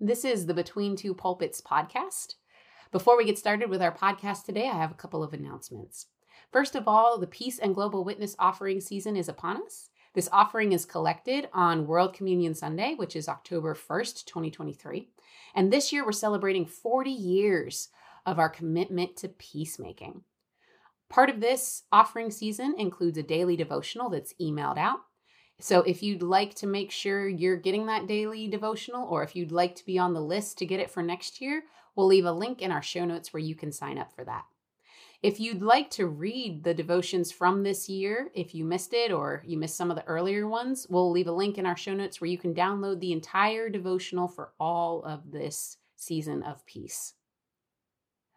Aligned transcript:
This 0.00 0.24
is 0.24 0.46
the 0.46 0.54
Between 0.54 0.96
Two 0.96 1.14
Pulpits 1.14 1.60
podcast. 1.60 2.34
Before 2.90 3.16
we 3.16 3.24
get 3.24 3.38
started 3.38 3.70
with 3.70 3.80
our 3.80 3.94
podcast 3.94 4.44
today, 4.44 4.68
I 4.68 4.76
have 4.76 4.90
a 4.90 4.94
couple 4.94 5.22
of 5.22 5.32
announcements. 5.32 6.06
First 6.52 6.74
of 6.74 6.88
all, 6.88 7.16
the 7.16 7.28
Peace 7.28 7.60
and 7.60 7.76
Global 7.76 8.02
Witness 8.02 8.34
offering 8.40 8.80
season 8.80 9.16
is 9.16 9.28
upon 9.28 9.62
us. 9.62 9.90
This 10.12 10.28
offering 10.32 10.72
is 10.72 10.84
collected 10.84 11.48
on 11.52 11.86
World 11.86 12.12
Communion 12.12 12.54
Sunday, 12.54 12.94
which 12.96 13.14
is 13.14 13.28
October 13.28 13.72
1st, 13.72 14.24
2023. 14.24 15.10
And 15.54 15.72
this 15.72 15.92
year 15.92 16.04
we're 16.04 16.10
celebrating 16.10 16.66
40 16.66 17.12
years 17.12 17.88
of 18.26 18.40
our 18.40 18.48
commitment 18.48 19.16
to 19.18 19.28
peacemaking. 19.28 20.22
Part 21.08 21.30
of 21.30 21.40
this 21.40 21.84
offering 21.92 22.32
season 22.32 22.74
includes 22.78 23.16
a 23.16 23.22
daily 23.22 23.54
devotional 23.54 24.10
that's 24.10 24.34
emailed 24.40 24.76
out. 24.76 25.02
So 25.60 25.80
if 25.82 26.02
you'd 26.02 26.22
like 26.22 26.54
to 26.56 26.66
make 26.66 26.90
sure 26.90 27.28
you're 27.28 27.56
getting 27.56 27.86
that 27.86 28.06
daily 28.06 28.48
devotional, 28.48 29.06
or 29.08 29.22
if 29.22 29.36
you'd 29.36 29.52
like 29.52 29.74
to 29.76 29.86
be 29.86 29.98
on 29.98 30.12
the 30.12 30.20
list 30.20 30.58
to 30.58 30.66
get 30.66 30.80
it 30.80 30.90
for 30.90 31.02
next 31.02 31.40
year, 31.40 31.62
we'll 31.94 32.06
leave 32.06 32.24
a 32.24 32.32
link 32.32 32.60
in 32.60 32.72
our 32.72 32.82
show 32.82 33.04
notes 33.04 33.32
where 33.32 33.42
you 33.42 33.54
can 33.54 33.72
sign 33.72 33.98
up 33.98 34.12
for 34.12 34.24
that. 34.24 34.44
If 35.22 35.40
you'd 35.40 35.62
like 35.62 35.88
to 35.92 36.06
read 36.06 36.64
the 36.64 36.74
devotions 36.74 37.32
from 37.32 37.62
this 37.62 37.88
year, 37.88 38.30
if 38.34 38.54
you 38.54 38.62
missed 38.62 38.92
it 38.92 39.10
or 39.10 39.42
you 39.46 39.56
missed 39.56 39.76
some 39.76 39.90
of 39.90 39.96
the 39.96 40.04
earlier 40.04 40.46
ones, 40.46 40.86
we'll 40.90 41.10
leave 41.10 41.28
a 41.28 41.32
link 41.32 41.56
in 41.56 41.64
our 41.64 41.78
show 41.78 41.94
notes 41.94 42.20
where 42.20 42.28
you 42.28 42.36
can 42.36 42.54
download 42.54 43.00
the 43.00 43.12
entire 43.12 43.70
devotional 43.70 44.28
for 44.28 44.52
all 44.60 45.02
of 45.04 45.30
this 45.30 45.78
season 45.96 46.42
of 46.42 46.66
peace. 46.66 47.14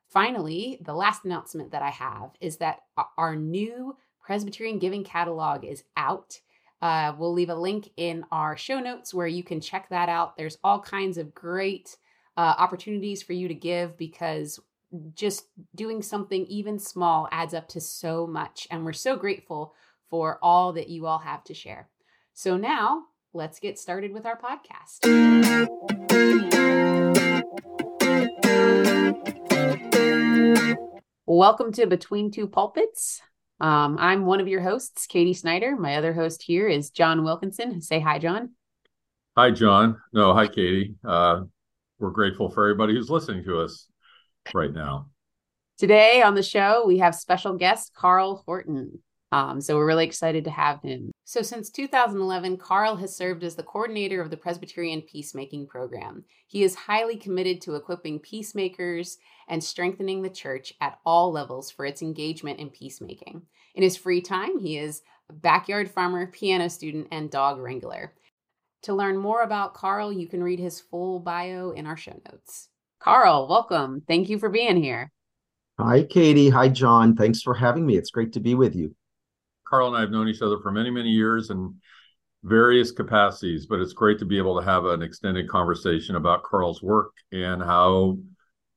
Finally, 0.08 0.80
the 0.86 0.94
last 0.94 1.26
announcement 1.26 1.72
that 1.72 1.82
I 1.82 1.90
have 1.90 2.30
is 2.40 2.58
that 2.58 2.84
our 3.18 3.36
new 3.36 3.98
Presbyterian 4.22 4.80
Giving 4.80 5.04
Catalog 5.04 5.66
is 5.66 5.84
out. 5.98 6.40
Uh, 6.82 7.14
we'll 7.18 7.34
leave 7.34 7.50
a 7.50 7.56
link 7.56 7.90
in 7.98 8.24
our 8.32 8.56
show 8.56 8.80
notes 8.80 9.14
where 9.14 9.28
you 9.28 9.44
can 9.44 9.60
check 9.60 9.90
that 9.90 10.10
out. 10.10 10.38
There's 10.38 10.60
all 10.64 10.80
kinds 10.80 11.18
of 11.18 11.34
great 11.34 11.98
uh, 12.36 12.54
opportunities 12.58 13.24
for 13.24 13.34
you 13.34 13.48
to 13.48 13.56
give 13.56 13.98
because 13.98 14.60
just 15.16 15.46
doing 15.76 16.02
something 16.02 16.46
even 16.46 16.78
small 16.78 17.28
adds 17.32 17.54
up 17.54 17.68
to 17.70 17.82
so 17.82 18.28
much. 18.28 18.68
And 18.70 18.86
we're 18.86 18.94
so 18.94 19.16
grateful 19.16 19.74
for 20.10 20.38
all 20.42 20.74
that 20.74 20.90
you 20.90 21.08
all 21.08 21.20
have 21.20 21.44
to 21.46 21.54
share. 21.54 21.90
So 22.34 22.58
now 22.58 23.06
let's 23.34 23.60
get 23.60 23.80
started 23.80 24.14
with 24.14 24.26
our 24.26 24.40
podcast. 24.40 25.04
Welcome 31.26 31.72
to 31.74 31.88
Between 31.88 32.32
Two 32.32 32.48
Pulpits. 32.48 33.22
Um, 33.60 33.98
I'm 34.00 34.26
one 34.26 34.40
of 34.40 34.48
your 34.48 34.62
hosts, 34.62 35.08
Katie 35.08 35.34
Snyder. 35.34 35.76
My 35.76 35.96
other 35.96 36.14
host 36.14 36.44
here 36.44 36.68
is 36.68 36.92
John 36.92 37.24
Wilkinson. 37.24 37.82
Say 37.82 38.00
hi, 38.00 38.20
John. 38.20 38.52
Hi, 39.36 39.52
John. 39.52 40.00
No, 40.14 40.34
hi, 40.34 40.48
Katie. 40.48 40.96
Uh, 41.04 41.42
we're 42.00 42.12
grateful 42.12 42.50
for 42.50 42.66
everybody 42.66 42.94
who's 42.94 43.10
listening 43.10 43.44
to 43.46 43.60
us 43.62 43.88
right 44.54 44.72
now. 44.72 45.10
Today 45.78 46.22
on 46.22 46.36
the 46.36 46.44
show, 46.44 46.86
we 46.88 47.00
have 47.00 47.16
special 47.16 47.54
guest 47.56 47.94
Carl 47.96 48.44
Horton. 48.46 49.00
Um, 49.32 49.62
so 49.62 49.76
we're 49.76 49.86
really 49.86 50.06
excited 50.06 50.46
to 50.46 50.52
have 50.52 50.82
him. 50.82 51.12
So 51.30 51.42
since 51.42 51.70
2011, 51.70 52.56
Carl 52.56 52.96
has 52.96 53.14
served 53.14 53.44
as 53.44 53.54
the 53.54 53.62
coordinator 53.62 54.22
of 54.22 54.30
the 54.30 54.38
Presbyterian 54.38 55.02
Peacemaking 55.02 55.68
Program. 55.68 56.24
He 56.48 56.64
is 56.64 56.74
highly 56.74 57.18
committed 57.18 57.60
to 57.64 57.76
equipping 57.76 58.20
peacemakers 58.20 59.18
and 59.50 59.62
strengthening 59.62 60.22
the 60.22 60.30
church 60.30 60.74
at 60.80 61.00
all 61.06 61.30
levels 61.34 61.70
for 61.70 61.86
its 61.86 62.02
engagement 62.02 62.62
in 62.62 62.70
peacemaking. 62.70 63.42
In 63.76 63.84
his 63.84 63.98
free 63.98 64.22
time, 64.22 64.58
he 64.58 64.78
is 64.78 65.02
a 65.30 65.34
backyard 65.34 65.92
farmer, 65.92 66.28
piano 66.28 66.70
student, 66.70 67.10
and 67.12 67.30
dog 67.30 67.60
wrangler. 67.60 68.14
To 68.84 68.94
learn 68.94 69.18
more 69.18 69.42
about 69.42 69.74
Carl, 69.74 70.14
you 70.14 70.30
can 70.30 70.42
read 70.42 70.60
his 70.60 70.80
full 70.80 71.20
bio 71.20 71.72
in 71.72 71.86
our 71.88 71.98
show 71.98 72.18
notes. 72.32 72.70
Carl, 73.02 73.50
welcome. 73.50 74.02
Thank 74.08 74.30
you 74.30 74.40
for 74.40 74.48
being 74.48 74.82
here. 74.82 75.12
Hi, 75.78 76.04
Katie. 76.04 76.52
Hi, 76.52 76.70
John. 76.70 77.18
Thanks 77.18 77.42
for 77.42 77.54
having 77.54 77.86
me. 77.86 77.98
It's 77.98 78.12
great 78.12 78.32
to 78.32 78.40
be 78.40 78.56
with 78.56 78.78
you. 78.78 78.96
Carl 79.70 79.88
and 79.88 79.98
I 79.98 80.02
have 80.02 80.12
known 80.12 80.28
each 80.28 80.42
other 80.42 80.60
for 80.60 80.72
many, 80.72 80.90
many 80.90 81.10
years 81.10 81.50
in 81.50 81.76
various 82.44 82.92
capacities, 82.92 83.66
but 83.66 83.80
it's 83.80 83.94
great 83.94 84.20
to 84.20 84.26
be 84.26 84.38
able 84.38 84.60
to 84.60 84.66
have 84.66 84.86
an 84.86 85.02
extended 85.02 85.50
conversation 85.50 86.16
about 86.16 86.44
Carl's 86.44 86.82
work 86.82 87.12
and 87.32 87.62
how 87.62 88.18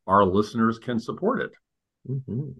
our 0.06 0.24
listeners 0.24 0.78
can 0.78 0.98
support 0.98 1.40
it. 1.42 1.52
Mm-hmm. 2.08 2.50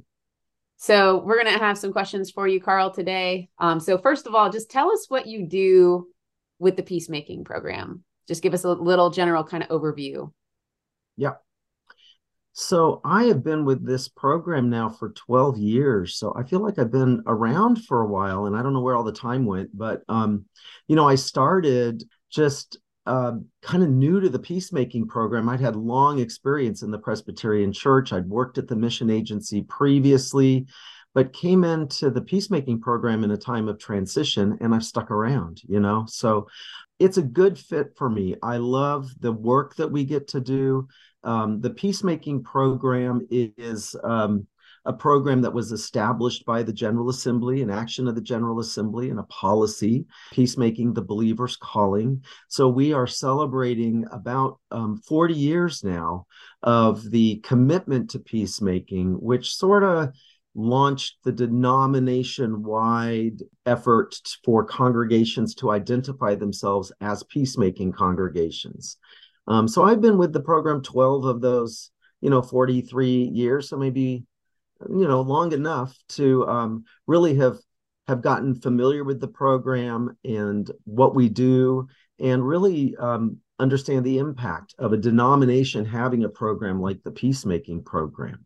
So, 0.76 1.18
we're 1.18 1.42
going 1.42 1.52
to 1.52 1.62
have 1.62 1.76
some 1.76 1.92
questions 1.92 2.30
for 2.30 2.48
you, 2.48 2.60
Carl, 2.60 2.90
today. 2.90 3.50
Um, 3.58 3.80
so, 3.80 3.98
first 3.98 4.26
of 4.26 4.34
all, 4.34 4.50
just 4.50 4.70
tell 4.70 4.90
us 4.90 5.06
what 5.08 5.26
you 5.26 5.46
do 5.46 6.08
with 6.58 6.76
the 6.76 6.82
peacemaking 6.82 7.44
program. 7.44 8.04
Just 8.28 8.42
give 8.42 8.54
us 8.54 8.64
a 8.64 8.72
little 8.72 9.10
general 9.10 9.44
kind 9.44 9.62
of 9.62 9.68
overview. 9.68 10.32
Yeah. 11.16 11.34
So 12.60 13.00
I 13.04 13.24
have 13.24 13.42
been 13.42 13.64
with 13.64 13.86
this 13.86 14.06
program 14.06 14.68
now 14.68 14.90
for 14.90 15.12
12 15.12 15.56
years. 15.56 16.16
So 16.16 16.34
I 16.36 16.42
feel 16.42 16.60
like 16.60 16.78
I've 16.78 16.92
been 16.92 17.22
around 17.26 17.86
for 17.86 18.02
a 18.02 18.06
while 18.06 18.44
and 18.44 18.54
I 18.54 18.62
don't 18.62 18.74
know 18.74 18.82
where 18.82 18.94
all 18.94 19.02
the 19.02 19.12
time 19.12 19.46
went, 19.46 19.70
but 19.76 20.02
um, 20.10 20.44
you 20.86 20.94
know, 20.94 21.08
I 21.08 21.14
started 21.14 22.04
just 22.30 22.78
uh, 23.06 23.32
kind 23.62 23.82
of 23.82 23.88
new 23.88 24.20
to 24.20 24.28
the 24.28 24.38
peacemaking 24.38 25.08
program. 25.08 25.48
I'd 25.48 25.60
had 25.60 25.74
long 25.74 26.20
experience 26.20 26.82
in 26.82 26.90
the 26.90 26.98
Presbyterian 26.98 27.72
Church. 27.72 28.12
I'd 28.12 28.28
worked 28.28 28.58
at 28.58 28.68
the 28.68 28.76
mission 28.76 29.08
agency 29.08 29.62
previously, 29.62 30.66
but 31.14 31.32
came 31.32 31.64
into 31.64 32.10
the 32.10 32.20
peacemaking 32.20 32.82
program 32.82 33.24
in 33.24 33.30
a 33.30 33.38
time 33.38 33.68
of 33.68 33.78
transition 33.78 34.58
and 34.60 34.74
I've 34.74 34.84
stuck 34.84 35.10
around, 35.10 35.62
you 35.66 35.80
know. 35.80 36.04
So 36.08 36.46
it's 36.98 37.16
a 37.16 37.22
good 37.22 37.58
fit 37.58 37.96
for 37.96 38.10
me. 38.10 38.36
I 38.42 38.58
love 38.58 39.10
the 39.18 39.32
work 39.32 39.76
that 39.76 39.90
we 39.90 40.04
get 40.04 40.28
to 40.28 40.40
do. 40.40 40.86
Um, 41.22 41.60
the 41.60 41.70
peacemaking 41.70 42.42
program 42.42 43.26
is 43.30 43.94
um, 44.04 44.46
a 44.84 44.92
program 44.92 45.42
that 45.42 45.52
was 45.52 45.72
established 45.72 46.46
by 46.46 46.62
the 46.62 46.72
General 46.72 47.10
Assembly, 47.10 47.62
an 47.62 47.70
action 47.70 48.08
of 48.08 48.14
the 48.14 48.20
General 48.20 48.60
Assembly, 48.60 49.10
and 49.10 49.18
a 49.18 49.24
policy, 49.24 50.06
peacemaking 50.32 50.94
the 50.94 51.02
believer's 51.02 51.56
calling. 51.56 52.24
So 52.48 52.68
we 52.68 52.92
are 52.92 53.06
celebrating 53.06 54.06
about 54.10 54.58
um, 54.70 54.96
40 54.96 55.34
years 55.34 55.84
now 55.84 56.26
of 56.62 57.10
the 57.10 57.36
commitment 57.44 58.10
to 58.10 58.18
peacemaking, 58.18 59.12
which 59.20 59.54
sort 59.54 59.84
of 59.84 60.14
launched 60.54 61.16
the 61.24 61.32
denomination 61.32 62.62
wide 62.62 63.42
effort 63.66 64.16
for 64.44 64.64
congregations 64.64 65.54
to 65.54 65.70
identify 65.70 66.34
themselves 66.34 66.90
as 67.00 67.22
peacemaking 67.24 67.92
congregations. 67.92 68.96
Um, 69.50 69.66
so 69.66 69.82
I've 69.82 70.00
been 70.00 70.16
with 70.16 70.32
the 70.32 70.40
program 70.40 70.80
12 70.80 71.24
of 71.24 71.40
those, 71.40 71.90
you 72.20 72.30
know, 72.30 72.40
43 72.40 73.08
years. 73.34 73.68
So 73.68 73.76
maybe, 73.76 74.22
you 74.88 75.08
know, 75.08 75.22
long 75.22 75.52
enough 75.52 75.92
to 76.10 76.46
um, 76.46 76.84
really 77.08 77.34
have 77.34 77.58
have 78.06 78.22
gotten 78.22 78.54
familiar 78.54 79.02
with 79.02 79.20
the 79.20 79.28
program 79.28 80.16
and 80.24 80.70
what 80.84 81.16
we 81.16 81.28
do 81.28 81.88
and 82.20 82.46
really 82.46 82.94
um, 82.96 83.38
understand 83.58 84.04
the 84.04 84.18
impact 84.18 84.74
of 84.78 84.92
a 84.92 84.96
denomination 84.96 85.84
having 85.84 86.24
a 86.24 86.28
program 86.28 86.80
like 86.80 87.02
the 87.02 87.10
peacemaking 87.10 87.82
program. 87.82 88.44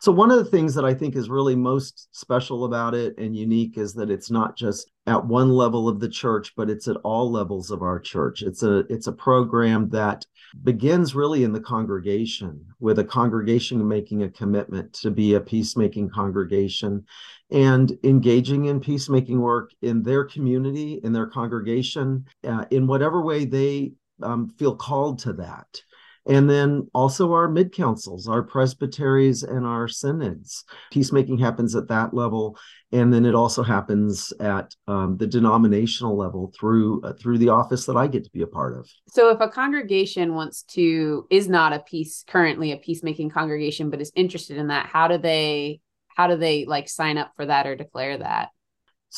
So, 0.00 0.12
one 0.12 0.30
of 0.30 0.38
the 0.38 0.50
things 0.50 0.74
that 0.74 0.84
I 0.84 0.94
think 0.94 1.16
is 1.16 1.28
really 1.28 1.56
most 1.56 2.08
special 2.12 2.64
about 2.64 2.94
it 2.94 3.16
and 3.18 3.36
unique 3.36 3.78
is 3.78 3.94
that 3.94 4.10
it's 4.10 4.30
not 4.30 4.56
just 4.56 4.90
at 5.06 5.24
one 5.24 5.50
level 5.50 5.88
of 5.88 6.00
the 6.00 6.08
church, 6.08 6.54
but 6.56 6.68
it's 6.68 6.88
at 6.88 6.96
all 7.04 7.30
levels 7.30 7.70
of 7.70 7.82
our 7.82 8.00
church. 8.00 8.42
It's 8.42 8.62
a 8.62 8.78
it's 8.92 9.06
a 9.06 9.12
program 9.12 9.88
that 9.90 10.26
begins 10.62 11.14
really 11.14 11.44
in 11.44 11.52
the 11.52 11.60
congregation 11.60 12.64
with 12.80 12.98
a 12.98 13.04
congregation 13.04 13.86
making 13.86 14.22
a 14.22 14.30
commitment 14.30 14.92
to 14.94 15.10
be 15.10 15.34
a 15.34 15.40
peacemaking 15.40 16.10
congregation 16.10 17.04
and 17.50 17.96
engaging 18.02 18.66
in 18.66 18.80
peacemaking 18.80 19.40
work 19.40 19.70
in 19.82 20.02
their 20.02 20.24
community, 20.24 21.00
in 21.04 21.12
their 21.12 21.26
congregation, 21.26 22.24
uh, 22.44 22.64
in 22.70 22.86
whatever 22.86 23.22
way 23.22 23.44
they 23.44 23.92
um, 24.22 24.48
feel 24.58 24.74
called 24.74 25.18
to 25.20 25.32
that 25.34 25.82
and 26.26 26.50
then 26.50 26.88
also 26.92 27.32
our 27.32 27.48
mid 27.48 27.72
councils, 27.72 28.28
our 28.28 28.42
presbyteries, 28.42 29.42
and 29.42 29.64
our 29.64 29.88
synods. 29.88 30.64
Peacemaking 30.90 31.38
happens 31.38 31.76
at 31.76 31.88
that 31.88 32.12
level, 32.14 32.58
and 32.92 33.12
then 33.12 33.24
it 33.24 33.34
also 33.34 33.62
happens 33.62 34.32
at 34.40 34.74
um, 34.88 35.16
the 35.16 35.26
denominational 35.26 36.16
level 36.16 36.52
through 36.58 37.02
uh, 37.02 37.12
through 37.20 37.38
the 37.38 37.48
office 37.48 37.86
that 37.86 37.96
I 37.96 38.06
get 38.06 38.24
to 38.24 38.30
be 38.30 38.42
a 38.42 38.46
part 38.46 38.78
of. 38.78 38.88
So, 39.08 39.30
if 39.30 39.40
a 39.40 39.48
congregation 39.48 40.34
wants 40.34 40.62
to 40.74 41.26
is 41.30 41.48
not 41.48 41.72
a 41.72 41.80
peace 41.80 42.24
currently 42.26 42.72
a 42.72 42.76
peacemaking 42.76 43.30
congregation, 43.30 43.90
but 43.90 44.00
is 44.00 44.12
interested 44.14 44.56
in 44.56 44.68
that, 44.68 44.86
how 44.86 45.08
do 45.08 45.18
they 45.18 45.80
how 46.08 46.26
do 46.26 46.36
they 46.36 46.64
like 46.64 46.88
sign 46.88 47.18
up 47.18 47.32
for 47.36 47.46
that 47.46 47.66
or 47.66 47.76
declare 47.76 48.18
that? 48.18 48.48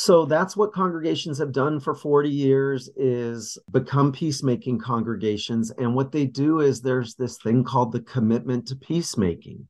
So 0.00 0.26
that's 0.26 0.56
what 0.56 0.72
congregations 0.72 1.38
have 1.38 1.50
done 1.50 1.80
for 1.80 1.92
40 1.92 2.30
years 2.30 2.88
is 2.94 3.58
become 3.72 4.12
peacemaking 4.12 4.78
congregations. 4.78 5.72
And 5.72 5.92
what 5.92 6.12
they 6.12 6.24
do 6.24 6.60
is 6.60 6.80
there's 6.80 7.16
this 7.16 7.36
thing 7.38 7.64
called 7.64 7.90
the 7.90 8.02
commitment 8.02 8.68
to 8.68 8.76
peacemaking. 8.76 9.66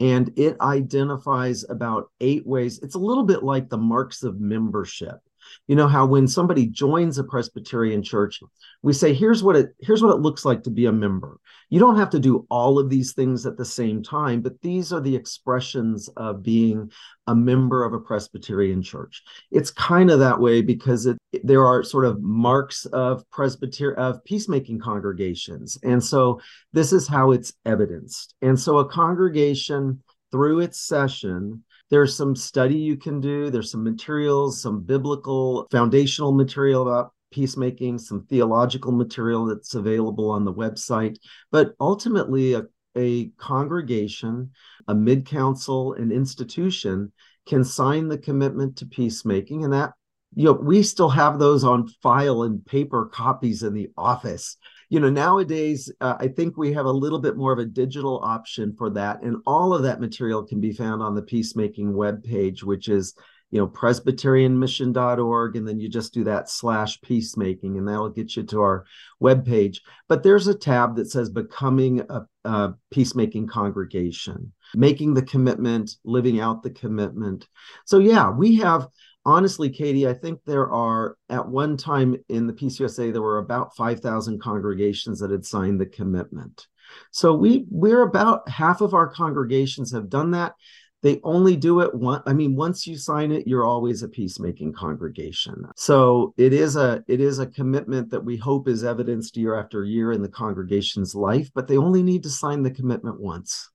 And 0.00 0.36
it 0.36 0.56
identifies 0.60 1.64
about 1.70 2.10
eight 2.20 2.44
ways. 2.44 2.80
It's 2.82 2.96
a 2.96 2.98
little 2.98 3.22
bit 3.22 3.44
like 3.44 3.68
the 3.68 3.78
marks 3.78 4.24
of 4.24 4.40
membership 4.40 5.20
You 5.66 5.76
know 5.76 5.88
how 5.88 6.06
when 6.06 6.26
somebody 6.26 6.66
joins 6.66 7.18
a 7.18 7.24
Presbyterian 7.24 8.02
church, 8.02 8.40
we 8.82 8.92
say, 8.92 9.14
here's 9.14 9.42
what 9.42 9.56
it 9.56 9.74
here's 9.80 10.02
what 10.02 10.14
it 10.14 10.20
looks 10.20 10.44
like 10.44 10.62
to 10.64 10.70
be 10.70 10.86
a 10.86 10.92
member. 10.92 11.38
You 11.68 11.78
don't 11.78 11.96
have 11.96 12.10
to 12.10 12.18
do 12.18 12.46
all 12.50 12.78
of 12.78 12.90
these 12.90 13.12
things 13.12 13.46
at 13.46 13.56
the 13.56 13.64
same 13.64 14.02
time, 14.02 14.40
but 14.40 14.60
these 14.60 14.92
are 14.92 15.00
the 15.00 15.14
expressions 15.14 16.08
of 16.16 16.42
being 16.42 16.90
a 17.28 17.34
member 17.34 17.84
of 17.84 17.92
a 17.92 18.00
Presbyterian 18.00 18.82
church. 18.82 19.22
It's 19.52 19.70
kind 19.70 20.10
of 20.10 20.18
that 20.18 20.40
way 20.40 20.62
because 20.62 21.06
it, 21.06 21.18
there 21.44 21.64
are 21.64 21.84
sort 21.84 22.06
of 22.06 22.20
marks 22.20 22.86
of 22.86 23.28
Presbyterian 23.30 24.00
of 24.00 24.24
peacemaking 24.24 24.80
congregations. 24.80 25.78
And 25.84 26.02
so 26.02 26.40
this 26.72 26.92
is 26.92 27.06
how 27.06 27.30
it's 27.30 27.52
evidenced. 27.64 28.34
And 28.42 28.58
so 28.58 28.78
a 28.78 28.88
congregation 28.88 30.02
through 30.32 30.60
its 30.60 30.80
session 30.80 31.62
there's 31.90 32.16
some 32.16 32.36
study 32.36 32.76
you 32.76 32.96
can 32.96 33.20
do. 33.20 33.50
There's 33.50 33.70
some 33.70 33.84
materials 33.84 34.62
some 34.62 34.82
biblical 34.82 35.66
foundational 35.70 36.32
material 36.32 36.82
about 36.82 37.12
peacemaking 37.32 37.98
some 37.98 38.26
theological 38.26 38.92
material 38.92 39.46
that's 39.46 39.74
available 39.74 40.30
on 40.30 40.44
the 40.44 40.52
website. 40.52 41.16
But 41.50 41.74
ultimately 41.80 42.54
a, 42.54 42.64
a 42.96 43.28
congregation 43.38 44.50
a 44.88 44.94
mid 44.94 45.26
council 45.26 45.92
an 45.94 46.10
institution 46.10 47.12
can 47.46 47.64
sign 47.64 48.08
the 48.08 48.18
commitment 48.18 48.76
to 48.76 48.86
peacemaking 48.86 49.64
and 49.64 49.72
that 49.72 49.92
you 50.34 50.44
know 50.44 50.52
we 50.52 50.82
still 50.82 51.08
have 51.08 51.38
those 51.38 51.64
on 51.64 51.88
file 52.02 52.42
in 52.42 52.60
paper 52.60 53.06
copies 53.06 53.62
in 53.62 53.74
the 53.74 53.88
office 53.96 54.56
you 54.90 55.00
know 55.00 55.08
nowadays 55.08 55.90
uh, 56.02 56.16
i 56.20 56.28
think 56.28 56.56
we 56.56 56.72
have 56.72 56.86
a 56.86 56.92
little 56.92 57.18
bit 57.18 57.36
more 57.36 57.52
of 57.52 57.58
a 57.58 57.64
digital 57.64 58.20
option 58.22 58.74
for 58.76 58.90
that 58.90 59.22
and 59.22 59.36
all 59.46 59.72
of 59.72 59.82
that 59.82 60.00
material 60.00 60.44
can 60.44 60.60
be 60.60 60.72
found 60.72 61.02
on 61.02 61.14
the 61.14 61.22
peacemaking 61.22 61.94
web 61.94 62.22
page 62.22 62.62
which 62.62 62.88
is 62.88 63.14
you 63.50 63.58
know 63.58 63.66
presbyterianmission.org 63.66 65.56
and 65.56 65.66
then 65.66 65.80
you 65.80 65.88
just 65.88 66.12
do 66.12 66.24
that 66.24 66.48
slash 66.48 67.00
peacemaking 67.00 67.78
and 67.78 67.88
that'll 67.88 68.10
get 68.10 68.36
you 68.36 68.42
to 68.42 68.60
our 68.60 68.84
web 69.18 69.46
page 69.46 69.80
but 70.08 70.22
there's 70.22 70.48
a 70.48 70.54
tab 70.54 70.96
that 70.96 71.10
says 71.10 71.30
becoming 71.30 72.00
a, 72.10 72.22
a 72.44 72.74
peacemaking 72.90 73.46
congregation 73.46 74.52
making 74.74 75.14
the 75.14 75.22
commitment 75.22 75.96
living 76.04 76.40
out 76.40 76.62
the 76.62 76.70
commitment. 76.70 77.46
So 77.86 77.98
yeah 77.98 78.30
we 78.30 78.56
have 78.56 78.86
honestly, 79.24 79.70
Katie, 79.70 80.08
I 80.08 80.14
think 80.14 80.40
there 80.44 80.70
are 80.70 81.16
at 81.28 81.48
one 81.48 81.76
time 81.76 82.16
in 82.28 82.46
the 82.46 82.52
PCUSA 82.52 83.12
there 83.12 83.22
were 83.22 83.38
about 83.38 83.76
five 83.76 84.00
thousand 84.00 84.40
congregations 84.40 85.20
that 85.20 85.30
had 85.30 85.44
signed 85.44 85.80
the 85.80 85.86
commitment. 85.86 86.66
So 87.12 87.34
we 87.34 87.66
we're 87.70 88.02
about 88.02 88.48
half 88.48 88.80
of 88.80 88.94
our 88.94 89.08
congregations 89.08 89.92
have 89.92 90.08
done 90.08 90.32
that. 90.32 90.54
They 91.02 91.18
only 91.24 91.56
do 91.56 91.80
it 91.80 91.94
one. 91.94 92.22
I 92.26 92.34
mean, 92.34 92.56
once 92.56 92.86
you 92.86 92.98
sign 92.98 93.32
it, 93.32 93.46
you're 93.46 93.64
always 93.64 94.02
a 94.02 94.08
peacemaking 94.08 94.74
congregation. 94.74 95.64
So 95.76 96.34
it 96.36 96.52
is 96.52 96.76
a 96.76 97.02
it 97.08 97.20
is 97.20 97.38
a 97.38 97.46
commitment 97.46 98.10
that 98.10 98.24
we 98.24 98.36
hope 98.36 98.68
is 98.68 98.84
evidenced 98.84 99.36
year 99.36 99.58
after 99.58 99.84
year 99.84 100.12
in 100.12 100.20
the 100.20 100.28
congregation's 100.28 101.14
life. 101.14 101.50
But 101.54 101.68
they 101.68 101.78
only 101.78 102.02
need 102.02 102.22
to 102.24 102.30
sign 102.30 102.62
the 102.62 102.70
commitment 102.70 103.18
once. 103.18 103.70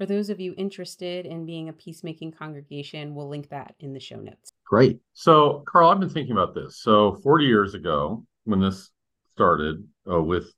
For 0.00 0.06
those 0.06 0.30
of 0.30 0.40
you 0.40 0.54
interested 0.56 1.26
in 1.26 1.44
being 1.44 1.68
a 1.68 1.74
peacemaking 1.74 2.32
congregation, 2.32 3.14
we'll 3.14 3.28
link 3.28 3.50
that 3.50 3.74
in 3.80 3.92
the 3.92 4.00
show 4.00 4.16
notes. 4.16 4.54
Great. 4.64 4.98
So, 5.12 5.62
Carl, 5.68 5.90
I've 5.90 6.00
been 6.00 6.08
thinking 6.08 6.32
about 6.32 6.54
this. 6.54 6.80
So, 6.80 7.16
40 7.16 7.44
years 7.44 7.74
ago, 7.74 8.24
when 8.44 8.60
this 8.62 8.92
started 9.34 9.86
uh, 10.10 10.22
with 10.22 10.54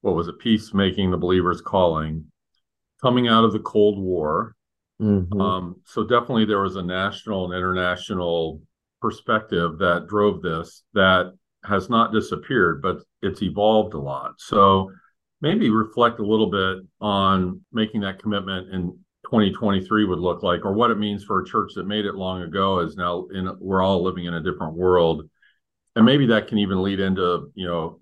what 0.00 0.16
was 0.16 0.26
it, 0.26 0.40
peacemaking, 0.40 1.12
the 1.12 1.16
believer's 1.16 1.60
calling, 1.60 2.24
coming 3.00 3.28
out 3.28 3.44
of 3.44 3.52
the 3.52 3.60
Cold 3.60 4.00
War. 4.00 4.56
Mm-hmm. 5.00 5.40
Um, 5.40 5.76
so, 5.84 6.02
definitely 6.02 6.44
there 6.44 6.62
was 6.62 6.74
a 6.74 6.82
national 6.82 7.44
and 7.44 7.54
international 7.54 8.62
perspective 9.00 9.78
that 9.78 10.08
drove 10.08 10.42
this 10.42 10.82
that 10.94 11.32
has 11.62 11.88
not 11.88 12.12
disappeared, 12.12 12.82
but 12.82 12.96
it's 13.22 13.42
evolved 13.42 13.94
a 13.94 14.00
lot. 14.00 14.40
So, 14.40 14.90
maybe 15.40 15.70
reflect 15.70 16.20
a 16.20 16.26
little 16.26 16.50
bit 16.50 16.86
on 17.00 17.60
making 17.72 18.02
that 18.02 18.20
commitment 18.20 18.72
in 18.74 18.98
2023 19.24 20.04
would 20.06 20.18
look 20.18 20.42
like 20.42 20.64
or 20.64 20.72
what 20.72 20.90
it 20.90 20.98
means 20.98 21.24
for 21.24 21.40
a 21.40 21.46
church 21.46 21.72
that 21.74 21.86
made 21.86 22.04
it 22.06 22.14
long 22.14 22.42
ago 22.42 22.80
is 22.80 22.96
now 22.96 23.26
in 23.32 23.48
we're 23.60 23.82
all 23.82 24.02
living 24.02 24.24
in 24.24 24.34
a 24.34 24.42
different 24.42 24.74
world 24.74 25.28
and 25.96 26.04
maybe 26.04 26.26
that 26.26 26.48
can 26.48 26.58
even 26.58 26.82
lead 26.82 27.00
into 27.00 27.50
you 27.54 27.66
know 27.66 28.00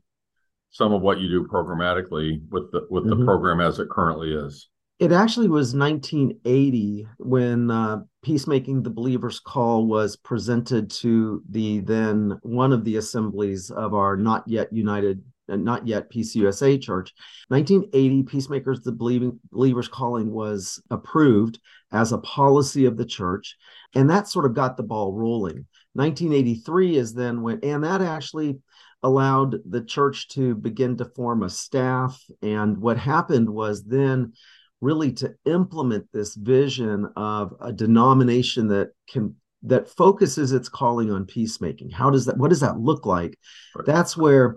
some 0.71 0.93
of 0.93 1.03
what 1.03 1.19
you 1.19 1.29
do 1.29 1.47
programmatically 1.47 2.41
with 2.51 2.71
the 2.73 2.87
with 2.89 3.05
mm-hmm. 3.05 3.19
the 3.19 3.25
program 3.25 3.61
as 3.61 3.79
it 3.79 3.89
currently 3.91 4.33
is 4.33 4.69
it 4.99 5.13
actually 5.13 5.49
was 5.49 5.77
1980 5.77 7.07
when 7.19 7.71
uh, 7.71 8.01
peacemaking 8.23 8.83
the 8.83 8.91
believer's 8.91 9.39
call 9.39 9.87
was 9.87 10.17
presented 10.17 10.91
to 10.91 11.43
the 11.51 11.81
then 11.81 12.39
one 12.43 12.73
of 12.73 12.85
the 12.85 12.97
assemblies 12.97 13.71
of 13.71 13.93
our 13.93 14.17
not 14.17 14.47
yet 14.47 14.73
united 14.73 15.23
Uh, 15.49 15.57
not 15.57 15.87
yet 15.87 16.11
PCUSA 16.11 16.81
church. 16.81 17.15
1980, 17.49 18.23
Peacemakers, 18.25 18.81
the 18.81 18.93
Believing, 18.93 19.39
Believers 19.51 19.89
Calling 19.89 20.31
was 20.31 20.83
approved 20.91 21.59
as 21.93 22.13
a 22.13 22.19
policy 22.19 22.85
of 22.85 22.97
the 22.97 23.07
church, 23.07 23.57
and 23.95 24.11
that 24.11 24.29
sort 24.29 24.45
of 24.45 24.55
got 24.55 24.77
the 24.77 24.83
ball 24.83 25.13
rolling. 25.13 25.67
1983 25.95 26.97
is 26.97 27.15
then 27.15 27.43
when, 27.43 27.61
and 27.63 27.85
that 27.85 28.03
actually 28.03 28.59
allowed 29.03 29.57
the 29.69 29.83
church 29.83 30.29
to 30.29 30.55
begin 30.55 30.97
to 30.97 31.05
form 31.05 31.43
a 31.43 31.51
staff. 31.51 32.23
And 32.43 32.79
what 32.79 32.99
happened 32.99 33.49
was 33.49 33.85
then 33.85 34.33
really 34.81 35.13
to 35.13 35.35
implement 35.45 36.07
this 36.13 36.35
vision 36.35 37.09
of 37.17 37.55
a 37.61 37.73
denomination 37.73 38.69
that 38.69 38.91
can 39.09 39.35
that 39.65 39.89
focuses 39.89 40.53
its 40.53 40.69
calling 40.69 41.11
on 41.11 41.25
peacemaking 41.25 41.91
how 41.91 42.11
does 42.11 42.27
that 42.27 42.37
what 42.37 42.49
does 42.49 42.61
that 42.61 42.79
look 42.79 43.05
like 43.05 43.37
right. 43.75 43.85
that's 43.85 44.17
where 44.17 44.57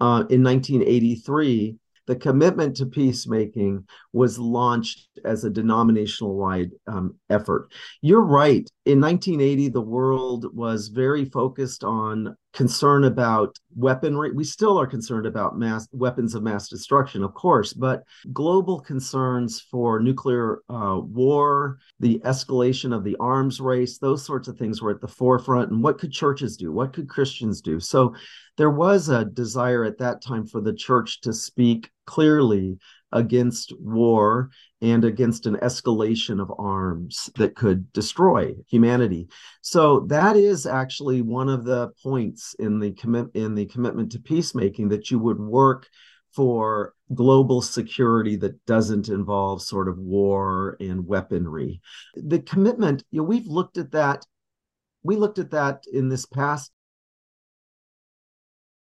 uh, 0.00 0.24
in 0.30 0.42
1983, 0.42 1.76
the 2.06 2.16
commitment 2.16 2.76
to 2.76 2.86
peacemaking 2.86 3.86
was 4.14 4.38
launched 4.38 5.08
as 5.24 5.44
a 5.44 5.50
denominational 5.50 6.36
wide 6.36 6.70
um, 6.86 7.14
effort. 7.28 7.70
You're 8.00 8.24
right. 8.24 8.66
In 8.86 9.00
1980, 9.00 9.68
the 9.68 9.82
world 9.82 10.56
was 10.56 10.88
very 10.88 11.26
focused 11.26 11.84
on 11.84 12.34
concern 12.52 13.04
about 13.04 13.56
weaponry. 13.76 14.32
We 14.32 14.44
still 14.44 14.78
are 14.80 14.86
concerned 14.86 15.26
about 15.26 15.58
mass 15.58 15.86
weapons 15.92 16.34
of 16.34 16.42
mass 16.42 16.68
destruction, 16.68 17.22
of 17.22 17.34
course, 17.34 17.72
but 17.72 18.02
global 18.32 18.80
concerns 18.80 19.60
for 19.60 20.00
nuclear 20.00 20.60
uh, 20.68 20.98
war, 21.00 21.78
the 22.00 22.20
escalation 22.24 22.94
of 22.94 23.04
the 23.04 23.16
arms 23.20 23.60
race, 23.60 23.98
those 23.98 24.24
sorts 24.24 24.48
of 24.48 24.56
things 24.56 24.80
were 24.80 24.90
at 24.90 25.00
the 25.00 25.08
forefront. 25.08 25.70
And 25.70 25.82
what 25.82 25.98
could 25.98 26.12
churches 26.12 26.56
do? 26.56 26.72
What 26.72 26.92
could 26.92 27.08
Christians 27.08 27.60
do? 27.60 27.78
So 27.80 28.14
there 28.56 28.70
was 28.70 29.08
a 29.08 29.24
desire 29.24 29.84
at 29.84 29.98
that 29.98 30.22
time 30.22 30.46
for 30.46 30.60
the 30.60 30.72
church 30.72 31.20
to 31.22 31.32
speak 31.32 31.90
clearly 32.06 32.78
against 33.12 33.72
war 33.80 34.50
and 34.80 35.04
against 35.04 35.46
an 35.46 35.56
escalation 35.56 36.40
of 36.40 36.52
arms 36.58 37.30
that 37.36 37.56
could 37.56 37.92
destroy 37.92 38.54
humanity. 38.68 39.28
So 39.62 40.00
that 40.08 40.36
is 40.36 40.66
actually 40.66 41.22
one 41.22 41.48
of 41.48 41.64
the 41.64 41.90
points 42.02 42.54
in 42.58 42.78
the 42.78 42.92
commit 42.92 43.28
in 43.34 43.54
the 43.54 43.66
commitment 43.66 44.12
to 44.12 44.20
peacemaking 44.20 44.88
that 44.90 45.10
you 45.10 45.18
would 45.18 45.40
work 45.40 45.88
for 46.34 46.94
global 47.14 47.62
security 47.62 48.36
that 48.36 48.64
doesn't 48.66 49.08
involve 49.08 49.62
sort 49.62 49.88
of 49.88 49.98
war 49.98 50.76
and 50.78 51.06
weaponry. 51.06 51.80
The 52.14 52.40
commitment, 52.40 53.02
you 53.10 53.22
know, 53.22 53.24
we've 53.24 53.46
looked 53.46 53.78
at 53.78 53.92
that 53.92 54.24
we 55.02 55.16
looked 55.16 55.38
at 55.38 55.50
that 55.52 55.84
in 55.92 56.08
this 56.08 56.26
past 56.26 56.72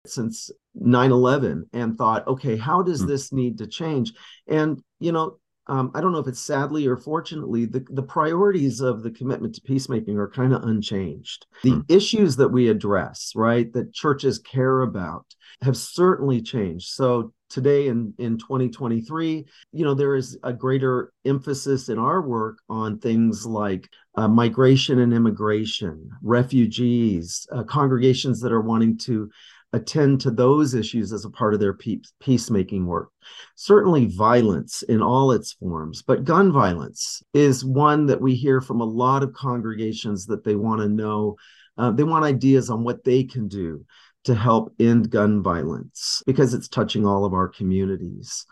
since 0.07 0.51
9-11 0.81 1.65
and 1.73 1.99
thought 1.99 2.27
okay 2.27 2.57
how 2.57 2.83
does 2.83 3.03
hmm. 3.03 3.09
this 3.09 3.33
need 3.33 3.59
to 3.59 3.67
change 3.67 4.13
and 4.47 4.81
you 4.99 5.13
know 5.13 5.39
um, 5.67 5.91
i 5.95 6.01
don't 6.01 6.13
know 6.13 6.19
if 6.19 6.29
it's 6.29 6.41
sadly 6.41 6.87
or 6.87 6.97
fortunately 6.97 7.67
the, 7.67 7.85
the 7.91 8.03
priorities 8.03 8.81
of 8.81 9.03
the 9.03 9.11
commitment 9.11 9.55
to 9.55 9.61
peacemaking 9.61 10.17
are 10.17 10.31
kind 10.31 10.55
of 10.55 10.63
unchanged 10.63 11.47
the 11.63 11.73
mm. 11.73 11.85
issues 11.91 12.37
that 12.37 12.49
we 12.49 12.69
address 12.69 13.33
right 13.35 13.73
that 13.73 13.93
churches 13.93 14.39
care 14.39 14.83
about 14.83 15.27
have 15.63 15.77
certainly 15.77 16.41
changed 16.41 16.89
so 16.89 17.33
today 17.51 17.89
in, 17.89 18.15
in 18.19 18.39
2023 18.39 19.45
you 19.73 19.85
know 19.85 19.93
there 19.93 20.15
is 20.15 20.39
a 20.45 20.53
greater 20.53 21.13
emphasis 21.25 21.89
in 21.89 21.99
our 21.99 22.23
work 22.23 22.59
on 22.69 22.99
things 22.99 23.45
like 23.45 23.89
uh, 24.15 24.29
migration 24.29 25.01
and 25.01 25.13
immigration 25.13 26.09
refugees 26.23 27.47
uh, 27.53 27.65
congregations 27.65 28.41
that 28.41 28.53
are 28.53 28.63
wanting 28.63 28.97
to 28.97 29.29
attend 29.73 30.21
to 30.21 30.31
those 30.31 30.75
issues 30.75 31.13
as 31.13 31.25
a 31.25 31.31
part 31.31 31.55
of 31.55 31.61
their 31.61 31.77
peacemaking 32.21 32.87
work. 32.87 33.11
Certainly, 33.55 34.07
violence 34.07 34.83
in 34.83 35.01
all 35.01 35.33
its 35.33 35.53
forms, 35.53 36.03
but 36.03 36.25
gun 36.25 36.53
violence 36.53 37.23
is 37.35 37.65
one 37.65 38.07
that 38.07 38.21
we 38.21 38.35
hear 38.35 38.61
from 38.61 38.81
a 38.81 38.85
lot 38.85 39.23
of 39.23 39.33
congregations 39.33 40.27
that 40.27 40.45
they 40.45 40.57
want 40.57 40.81
to 40.81 40.89
know. 40.89 41.37
Uh, 41.79 41.91
they 41.91 42.03
want 42.03 42.25
ideas 42.25 42.69
on 42.69 42.83
what 42.83 43.05
they 43.05 43.25
can 43.25 43.49
do 43.49 43.85
to 44.25 44.35
help 44.35 44.73
end 44.79 45.11
gun 45.11 45.43
violence 45.43 46.23
because 46.27 46.53
it's 46.53 46.69
touching 46.69 47.07
all 47.07 47.25
of 47.25 47.33
our 47.33 47.49
communities. 47.49 48.47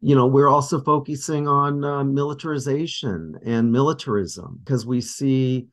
You 0.00 0.14
know, 0.14 0.26
we're 0.26 0.48
also 0.48 0.82
focusing 0.82 1.48
on 1.48 1.82
uh, 1.82 2.04
militarization 2.04 3.38
and 3.44 3.72
militarism 3.72 4.60
because 4.62 4.84
we 4.84 5.00
see 5.00 5.68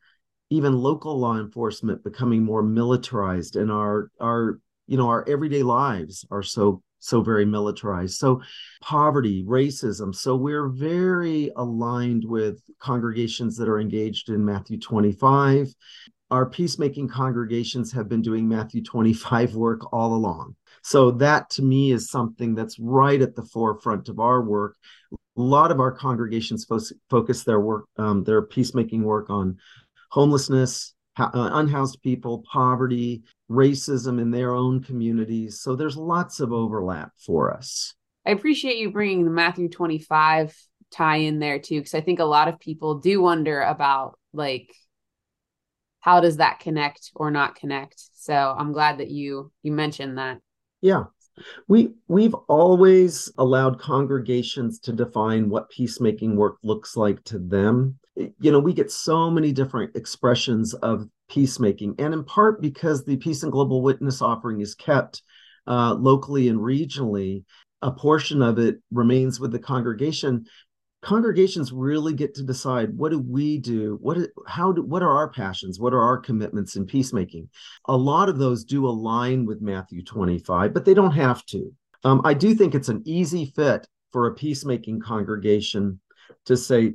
even 0.48 0.78
local 0.78 1.18
law 1.18 1.38
enforcement 1.38 2.02
becoming 2.04 2.42
more 2.42 2.62
militarized 2.62 3.56
and 3.56 3.70
our 3.70 4.10
our 4.20 4.58
you 4.92 4.98
know 4.98 5.08
our 5.08 5.24
everyday 5.26 5.62
lives 5.62 6.26
are 6.30 6.42
so 6.42 6.82
so 6.98 7.22
very 7.22 7.46
militarized. 7.46 8.18
So, 8.18 8.42
poverty, 8.82 9.42
racism. 9.42 10.14
So, 10.14 10.36
we're 10.36 10.68
very 10.68 11.50
aligned 11.56 12.24
with 12.26 12.60
congregations 12.78 13.56
that 13.56 13.70
are 13.70 13.80
engaged 13.80 14.28
in 14.28 14.44
Matthew 14.44 14.78
25. 14.78 15.74
Our 16.30 16.46
peacemaking 16.46 17.08
congregations 17.08 17.90
have 17.92 18.08
been 18.08 18.20
doing 18.20 18.46
Matthew 18.46 18.82
25 18.84 19.54
work 19.54 19.92
all 19.94 20.14
along. 20.14 20.56
So, 20.82 21.10
that 21.12 21.48
to 21.50 21.62
me 21.62 21.90
is 21.90 22.10
something 22.10 22.54
that's 22.54 22.78
right 22.78 23.20
at 23.20 23.34
the 23.34 23.46
forefront 23.46 24.10
of 24.10 24.20
our 24.20 24.42
work. 24.42 24.76
A 25.12 25.40
lot 25.40 25.72
of 25.72 25.80
our 25.80 25.92
congregations 25.92 26.66
fo- 26.66 26.94
focus 27.08 27.44
their 27.44 27.60
work, 27.60 27.86
um, 27.96 28.24
their 28.24 28.42
peacemaking 28.42 29.02
work 29.02 29.30
on 29.30 29.56
homelessness, 30.10 30.94
uh, 31.18 31.30
unhoused 31.32 32.02
people, 32.02 32.44
poverty, 32.50 33.22
racism 33.50 34.20
in 34.20 34.30
their 34.30 34.54
own 34.54 34.82
communities. 34.82 35.60
So 35.60 35.76
there's 35.76 35.96
lots 35.96 36.40
of 36.40 36.52
overlap 36.52 37.12
for 37.24 37.52
us. 37.52 37.94
I 38.26 38.30
appreciate 38.30 38.78
you 38.78 38.90
bringing 38.90 39.24
the 39.24 39.30
Matthew 39.30 39.68
25 39.68 40.56
tie 40.90 41.16
in 41.16 41.38
there 41.38 41.58
too, 41.58 41.80
because 41.80 41.94
I 41.94 42.00
think 42.00 42.20
a 42.20 42.24
lot 42.24 42.48
of 42.48 42.60
people 42.60 42.96
do 42.96 43.20
wonder 43.20 43.60
about 43.62 44.18
like 44.32 44.72
how 46.00 46.20
does 46.20 46.38
that 46.38 46.60
connect 46.60 47.10
or 47.14 47.30
not 47.30 47.54
connect. 47.54 48.02
So 48.14 48.34
I'm 48.34 48.72
glad 48.72 48.98
that 48.98 49.10
you 49.10 49.52
you 49.62 49.72
mentioned 49.72 50.18
that. 50.18 50.38
Yeah. 50.80 51.04
We 51.68 51.94
we've 52.08 52.34
always 52.48 53.30
allowed 53.38 53.80
congregations 53.80 54.78
to 54.80 54.92
define 54.92 55.48
what 55.48 55.70
peacemaking 55.70 56.36
work 56.36 56.58
looks 56.62 56.96
like 56.96 57.22
to 57.24 57.38
them 57.38 57.98
you 58.14 58.52
know, 58.52 58.58
we 58.58 58.72
get 58.72 58.90
so 58.90 59.30
many 59.30 59.52
different 59.52 59.96
expressions 59.96 60.74
of 60.74 61.08
peacemaking, 61.28 61.94
and 61.98 62.12
in 62.12 62.24
part 62.24 62.60
because 62.60 63.04
the 63.04 63.16
Peace 63.16 63.42
and 63.42 63.52
Global 63.52 63.82
Witness 63.82 64.20
offering 64.20 64.60
is 64.60 64.74
kept 64.74 65.22
uh, 65.66 65.94
locally 65.94 66.48
and 66.48 66.58
regionally, 66.58 67.44
a 67.80 67.90
portion 67.90 68.42
of 68.42 68.58
it 68.58 68.80
remains 68.90 69.40
with 69.40 69.52
the 69.52 69.58
congregation. 69.58 70.44
Congregations 71.02 71.72
really 71.72 72.14
get 72.14 72.34
to 72.36 72.44
decide 72.44 72.96
what 72.96 73.10
do 73.10 73.18
we 73.18 73.58
do, 73.58 73.98
what 74.00 74.18
how 74.46 74.72
do 74.72 74.82
what 74.82 75.02
are 75.02 75.16
our 75.16 75.28
passions, 75.28 75.80
what 75.80 75.92
are 75.92 76.00
our 76.00 76.18
commitments 76.18 76.76
in 76.76 76.86
peacemaking. 76.86 77.48
A 77.86 77.96
lot 77.96 78.28
of 78.28 78.38
those 78.38 78.64
do 78.64 78.86
align 78.86 79.44
with 79.44 79.60
Matthew 79.60 80.04
25, 80.04 80.72
but 80.72 80.84
they 80.84 80.94
don't 80.94 81.12
have 81.12 81.44
to. 81.46 81.72
Um, 82.04 82.20
I 82.24 82.34
do 82.34 82.54
think 82.54 82.74
it's 82.74 82.88
an 82.88 83.02
easy 83.04 83.46
fit 83.46 83.86
for 84.12 84.26
a 84.26 84.34
peacemaking 84.34 85.00
congregation 85.00 86.00
to 86.46 86.56
say, 86.56 86.94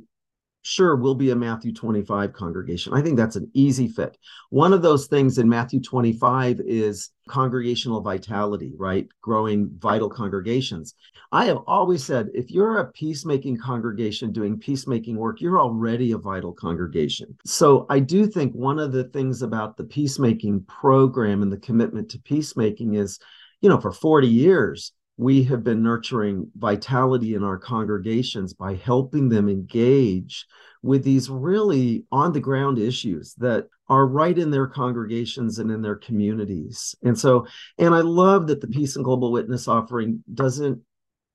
sure 0.62 0.96
we'll 0.96 1.14
be 1.14 1.30
a 1.30 1.36
matthew 1.36 1.72
25 1.72 2.32
congregation. 2.32 2.92
I 2.92 3.02
think 3.02 3.16
that's 3.16 3.36
an 3.36 3.50
easy 3.54 3.88
fit. 3.88 4.16
One 4.50 4.72
of 4.72 4.82
those 4.82 5.06
things 5.06 5.38
in 5.38 5.48
matthew 5.48 5.80
25 5.80 6.60
is 6.60 7.10
congregational 7.28 8.00
vitality 8.00 8.72
right? 8.76 9.06
Growing 9.22 9.70
vital 9.78 10.08
congregations. 10.08 10.94
I 11.30 11.44
have 11.46 11.58
always 11.66 12.04
said 12.04 12.28
if 12.34 12.50
you're 12.50 12.78
a 12.78 12.90
peacemaking 12.92 13.58
congregation 13.58 14.32
doing 14.32 14.58
peacemaking 14.58 15.16
work 15.16 15.40
you're 15.40 15.60
already 15.60 16.12
a 16.12 16.18
vital 16.18 16.52
congregation. 16.52 17.36
So 17.46 17.86
i 17.88 17.98
do 18.00 18.26
think 18.26 18.52
one 18.52 18.78
of 18.78 18.92
the 18.92 19.04
things 19.04 19.42
about 19.42 19.76
the 19.76 19.84
peacemaking 19.84 20.64
program 20.64 21.42
and 21.42 21.52
the 21.52 21.58
commitment 21.58 22.10
to 22.10 22.18
peacemaking 22.18 22.94
is 22.94 23.18
you 23.60 23.68
know 23.68 23.80
for 23.80 23.92
40 23.92 24.28
years 24.28 24.92
we 25.18 25.42
have 25.42 25.64
been 25.64 25.82
nurturing 25.82 26.48
vitality 26.56 27.34
in 27.34 27.42
our 27.42 27.58
congregations 27.58 28.54
by 28.54 28.74
helping 28.76 29.28
them 29.28 29.48
engage 29.48 30.46
with 30.80 31.02
these 31.02 31.28
really 31.28 32.04
on 32.12 32.32
the 32.32 32.40
ground 32.40 32.78
issues 32.78 33.34
that 33.34 33.66
are 33.88 34.06
right 34.06 34.38
in 34.38 34.52
their 34.52 34.68
congregations 34.68 35.58
and 35.58 35.72
in 35.72 35.82
their 35.82 35.96
communities. 35.96 36.94
And 37.02 37.18
so, 37.18 37.46
and 37.78 37.94
I 37.96 38.00
love 38.00 38.46
that 38.46 38.60
the 38.60 38.68
Peace 38.68 38.94
and 38.94 39.04
Global 39.04 39.32
Witness 39.32 39.66
offering 39.66 40.22
doesn't 40.32 40.80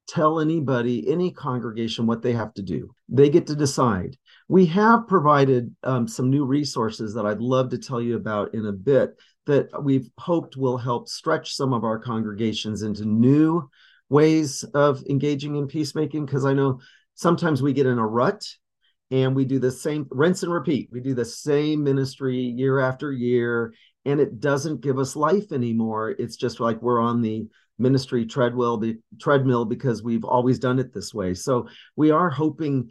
tell 0.08 0.40
anybody, 0.40 1.10
any 1.10 1.32
congregation, 1.32 2.08
what 2.08 2.22
they 2.22 2.34
have 2.34 2.54
to 2.54 2.62
do. 2.62 2.96
They 3.10 3.30
get 3.30 3.48
to 3.48 3.56
decide. 3.56 4.16
We 4.48 4.66
have 4.68 5.08
provided 5.08 5.76
um, 5.84 6.08
some 6.08 6.30
new 6.30 6.46
resources 6.46 7.14
that 7.16 7.26
I'd 7.26 7.42
love 7.42 7.70
to 7.72 7.78
tell 7.78 8.02
you 8.02 8.16
about 8.16 8.54
in 8.54 8.66
a 8.66 8.72
bit 8.72 9.18
that 9.46 9.84
we've 9.84 10.10
hoped 10.18 10.56
will 10.58 10.78
help 10.78 11.08
stretch 11.10 11.54
some 11.54 11.74
of 11.74 11.84
our 11.84 12.00
congregations 12.00 12.82
into 12.82 13.06
new 13.06 13.70
ways 14.10 14.64
of 14.74 15.04
engaging 15.10 15.56
in 15.56 15.68
peacemaking. 15.68 16.26
Because 16.26 16.46
I 16.46 16.54
know 16.54 16.80
sometimes 17.16 17.62
we 17.62 17.74
get 17.74 17.86
in 17.86 17.98
a 17.98 18.08
rut 18.08 18.46
and 19.12 19.36
we 19.36 19.46
do 19.46 19.60
the 19.60 19.72
same 19.72 20.08
rinse 20.10 20.44
and 20.44 20.52
repeat. 20.52 20.90
We 20.92 21.00
do 21.00 21.14
the 21.14 21.26
same 21.26 21.84
ministry 21.84 22.38
year 22.38 22.80
after 22.80 23.12
year, 23.12 23.74
and 24.06 24.20
it 24.20 24.40
doesn't 24.40 24.82
give 24.82 24.98
us 24.98 25.16
life 25.16 25.52
anymore. 25.52 26.12
It's 26.12 26.36
just 26.36 26.60
like 26.60 26.82
we're 26.82 27.02
on 27.02 27.22
the 27.22 27.48
ministry 27.78 28.26
treadmill, 28.26 28.82
treadmill 29.20 29.66
because 29.66 30.04
we've 30.04 30.24
always 30.24 30.60
done 30.60 30.80
it 30.80 30.94
this 30.94 31.14
way. 31.14 31.34
So 31.34 31.68
we 31.96 32.12
are 32.12 32.30
hoping 32.30 32.90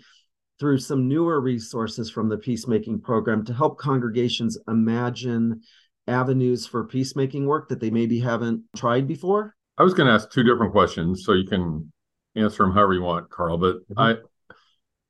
through 0.60 0.78
some 0.78 1.08
newer 1.08 1.40
resources 1.40 2.10
from 2.10 2.28
the 2.28 2.38
peacemaking 2.38 3.00
program 3.00 3.44
to 3.44 3.54
help 3.54 3.78
congregations 3.78 4.56
imagine 4.68 5.60
avenues 6.06 6.66
for 6.66 6.84
peacemaking 6.84 7.46
work 7.46 7.68
that 7.68 7.80
they 7.80 7.90
maybe 7.90 8.20
haven't 8.20 8.64
tried 8.76 9.06
before? 9.06 9.54
I 9.78 9.82
was 9.82 9.94
going 9.94 10.06
to 10.06 10.12
ask 10.12 10.30
two 10.30 10.42
different 10.42 10.72
questions, 10.72 11.24
so 11.24 11.32
you 11.32 11.46
can 11.46 11.92
answer 12.34 12.62
them 12.62 12.72
however 12.72 12.94
you 12.94 13.02
want, 13.02 13.30
Carl. 13.30 13.58
But 13.58 13.76
mm-hmm. 13.88 13.98
I, 13.98 14.16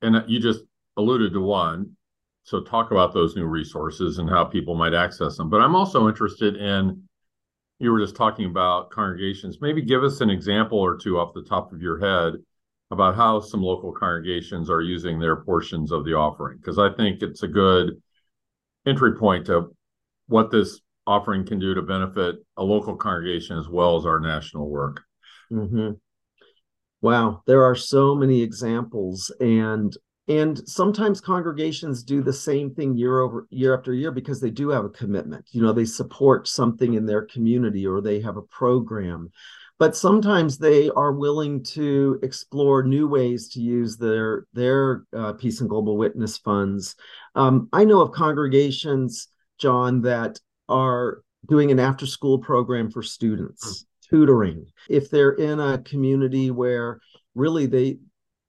and 0.03 0.25
you 0.29 0.41
just 0.41 0.61
alluded 0.97 1.33
to 1.33 1.41
one. 1.41 1.97
So 2.45 2.61
talk 2.61 2.91
about 2.91 3.15
those 3.15 3.37
new 3.37 3.47
resources 3.47 4.19
and 4.19 4.29
how 4.29 4.45
people 4.45 4.75
might 4.75 4.95
access 4.95 5.37
them. 5.37 5.49
But 5.49 5.61
I'm 5.61 5.77
also 5.77 6.09
interested 6.09 6.57
in, 6.57 7.05
you 7.79 7.93
were 7.93 8.01
just 8.01 8.17
talking 8.17 8.47
about 8.47 8.91
congregations. 8.91 9.59
Maybe 9.61 9.81
give 9.81 10.03
us 10.03 10.21
an 10.21 10.29
example 10.29 10.79
or 10.79 10.97
two 10.97 11.19
off 11.19 11.35
the 11.35 11.45
top 11.45 11.73
of 11.73 11.81
your 11.81 12.01
head 12.01 12.35
about 12.91 13.15
how 13.15 13.41
some 13.41 13.63
local 13.63 13.93
congregations 13.93 14.69
are 14.69 14.83
using 14.83 15.19
their 15.19 15.37
portions 15.37 15.93
of 15.93 16.05
the 16.05 16.15
offering, 16.15 16.59
because 16.59 16.79
I 16.79 16.93
think 16.93 17.23
it's 17.23 17.45
a 17.45 17.49
good 17.49 18.03
entry 18.87 19.17
point 19.17 19.47
to 19.47 19.75
what 20.33 20.51
this 20.51 20.81
offering 21.07 21.45
can 21.47 21.59
do 21.59 21.75
to 21.75 21.83
benefit 21.83 22.37
a 22.57 22.63
local 22.63 22.97
congregation 22.97 23.59
as 23.59 23.69
well 23.69 23.97
as 23.97 24.07
our 24.07 24.21
national 24.21 24.69
work. 24.69 25.03
Mm-hmm. 25.53 25.93
Wow, 27.01 27.43
there 27.47 27.65
are 27.65 27.75
so 27.75 28.15
many 28.15 28.43
examples, 28.43 29.35
and 29.41 29.97
and 30.29 30.67
sometimes 30.69 31.21
congregations 31.21 32.05
do 32.05 32.23
the 32.23 32.33
same 32.33 32.73
thing 32.75 32.97
year 32.97 33.21
over 33.21 33.47
year 33.51 33.77
after 33.77 33.93
year 33.93 34.13
because 34.13 34.41
they 34.41 34.51
do 34.51 34.69
have 34.69 34.85
a 34.85 34.89
commitment. 34.91 35.45
You 35.51 35.63
know, 35.63 35.73
they 35.73 35.85
support 35.85 36.47
something 36.47 36.95
in 36.95 37.07
their 37.07 37.23
community 37.23 37.87
or 37.87 38.01
they 38.01 38.21
have 38.21 38.37
a 38.37 38.43
program. 38.43 39.31
But 39.81 39.97
sometimes 39.97 40.59
they 40.59 40.91
are 40.91 41.13
willing 41.13 41.65
to 41.65 42.21
explore 42.23 42.85
new 42.85 43.09
ways 43.09 43.49
to 43.49 43.61
use 43.61 43.97
their 43.97 44.47
their 44.53 45.03
uh, 45.13 45.33
peace 45.33 45.61
and 45.61 45.69
global 45.69 45.97
witness 45.97 46.39
funds. 46.39 46.95
Um, 47.35 47.69
I 47.73 47.85
know 47.85 48.01
of 48.01 48.13
congregations 48.13 49.27
John, 49.59 50.03
that 50.03 50.39
are 50.69 51.23
doing 51.49 51.71
an 51.71 51.81
after 51.81 52.07
school 52.07 52.39
program 52.39 52.91
for 52.91 53.03
students, 53.03 53.85
tutoring. 54.09 54.67
If 54.89 55.11
they're 55.11 55.33
in 55.33 55.61
a 55.61 55.79
community 55.79 56.51
where 56.51 57.01
really 57.35 57.67
they 57.67 57.99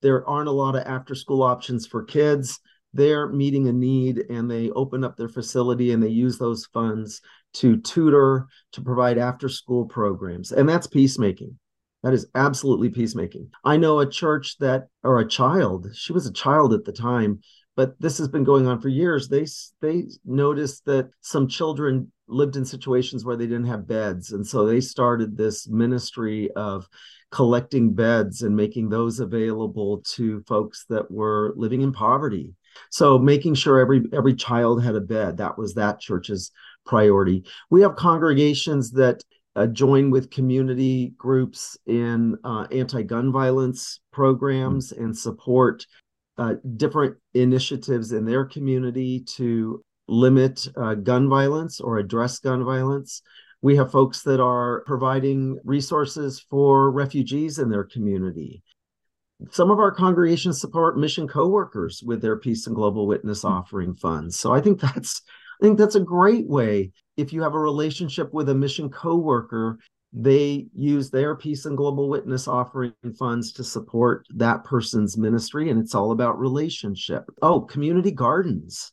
there 0.02 0.28
aren't 0.28 0.50
a 0.50 0.52
lot 0.52 0.76
of 0.76 0.86
after 0.86 1.16
school 1.16 1.42
options 1.42 1.88
for 1.88 2.04
kids, 2.04 2.60
they're 2.94 3.28
meeting 3.30 3.68
a 3.68 3.74
need 3.74 4.26
and 4.30 4.52
they 4.52 4.70
open 4.72 5.04
up 5.04 5.16
their 5.16 5.30
facility 5.30 5.92
and 5.92 6.04
they 6.04 6.10
use 6.10 6.38
those 6.38 6.66
funds 6.68 7.22
to 7.54 7.78
tutor, 7.78 8.48
to 8.74 8.82
provide 8.82 9.18
after 9.18 9.48
school 9.48 9.86
programs. 9.86 10.52
And 10.52 10.68
that's 10.68 10.88
peacemaking. 10.88 11.58
That 12.04 12.14
is 12.14 12.28
absolutely 12.36 12.90
peacemaking. 12.90 13.50
I 13.64 13.78
know 13.78 14.00
a 14.00 14.10
church 14.10 14.58
that, 14.60 14.88
or 15.04 15.20
a 15.20 15.28
child, 15.28 15.88
she 15.94 16.12
was 16.12 16.28
a 16.28 16.34
child 16.34 16.74
at 16.74 16.84
the 16.84 16.92
time, 16.92 17.40
but 17.76 18.00
this 18.00 18.18
has 18.18 18.28
been 18.28 18.44
going 18.44 18.68
on 18.68 18.80
for 18.80 18.90
years. 18.90 19.28
They 19.28 19.46
they 19.82 20.06
noticed 20.26 20.86
that 20.86 21.10
some 21.22 21.48
children 21.48 22.12
lived 22.28 22.56
in 22.56 22.66
situations 22.66 23.26
where 23.26 23.36
they 23.36 23.46
didn't 23.46 23.66
have 23.66 23.88
beds 23.88 24.32
and 24.32 24.48
so 24.48 24.66
they 24.66 24.80
started 24.80 25.36
this 25.36 25.68
ministry 25.68 26.50
of 26.56 26.88
collecting 27.32 27.94
beds 27.94 28.44
and 28.44 28.56
making 28.56 28.90
those 28.90 29.20
available 29.20 30.02
to 30.06 30.42
folks 30.48 30.86
that 30.88 31.10
were 31.12 31.54
living 31.58 31.82
in 31.82 31.92
poverty. 31.92 32.54
So 32.90 33.20
making 33.20 33.56
sure 33.56 33.80
every 33.80 34.04
every 34.14 34.36
child 34.36 34.84
had 34.84 34.96
a 34.96 35.02
bed 35.02 35.38
that 35.38 35.58
was 35.58 35.74
that 35.74 36.00
church's 36.00 36.52
priority. 36.86 37.44
We 37.70 37.82
have 37.82 37.96
congregations 37.96 38.92
that 38.92 39.24
uh, 39.56 39.68
join 39.68 40.10
with 40.10 40.32
community 40.32 41.14
groups 41.18 41.78
in 41.86 42.38
uh, 42.44 42.66
anti-gun 42.72 43.32
violence 43.32 44.00
programs 44.12 44.92
and 44.92 45.16
support 45.16 45.86
uh, 46.38 46.56
different 46.78 47.18
initiatives 47.34 48.12
in 48.12 48.26
their 48.26 48.46
community 48.46 49.22
to 49.36 49.82
limit 50.08 50.68
uh, 50.76 50.96
gun 50.96 51.30
violence 51.30 51.80
or 51.80 51.98
address 51.98 52.40
gun 52.40 52.64
violence. 52.64 53.22
We 53.62 53.76
have 53.78 53.92
folks 53.92 54.24
that 54.24 54.42
are 54.42 54.84
providing 54.86 55.60
resources 55.64 56.46
for 56.50 56.92
refugees 56.92 57.60
in 57.60 57.70
their 57.70 57.86
community. 57.86 58.62
Some 59.52 59.72
of 59.72 59.80
our 59.80 59.92
congregations 59.92 60.60
support 60.60 60.98
mission 60.98 61.28
co-workers 61.28 62.02
with 62.06 62.22
their 62.22 62.38
Peace 62.38 62.68
and 62.68 62.76
Global 62.76 63.08
Witness 63.08 63.42
hmm. 63.42 63.48
offering 63.48 63.96
funds. 63.96 64.40
So 64.40 64.54
I 64.54 64.62
think 64.62 64.80
that's 64.80 65.22
I 65.62 65.66
think 65.66 65.78
that's 65.78 65.96
a 65.96 66.02
great 66.02 66.48
way. 66.48 66.92
If 67.16 67.32
you 67.32 67.44
have 67.44 67.54
a 67.54 67.60
relationship 67.60 68.34
with 68.34 68.50
a 68.50 68.56
mission 68.56 68.90
coworker, 68.90 69.78
they 70.14 70.68
use 70.76 71.10
their 71.10 71.36
peace 71.36 71.66
and 71.66 71.76
global 71.76 72.08
witness 72.08 72.48
offering 72.48 72.94
funds 73.18 73.52
to 73.54 73.64
support 73.64 74.28
that 74.36 74.64
person's 74.64 75.18
ministry 75.18 75.72
and 75.72 75.80
it's 75.80 75.96
all 75.96 76.12
about 76.12 76.40
relationship. 76.40 77.26
Oh 77.42 77.62
community 77.62 78.12
gardens. 78.12 78.92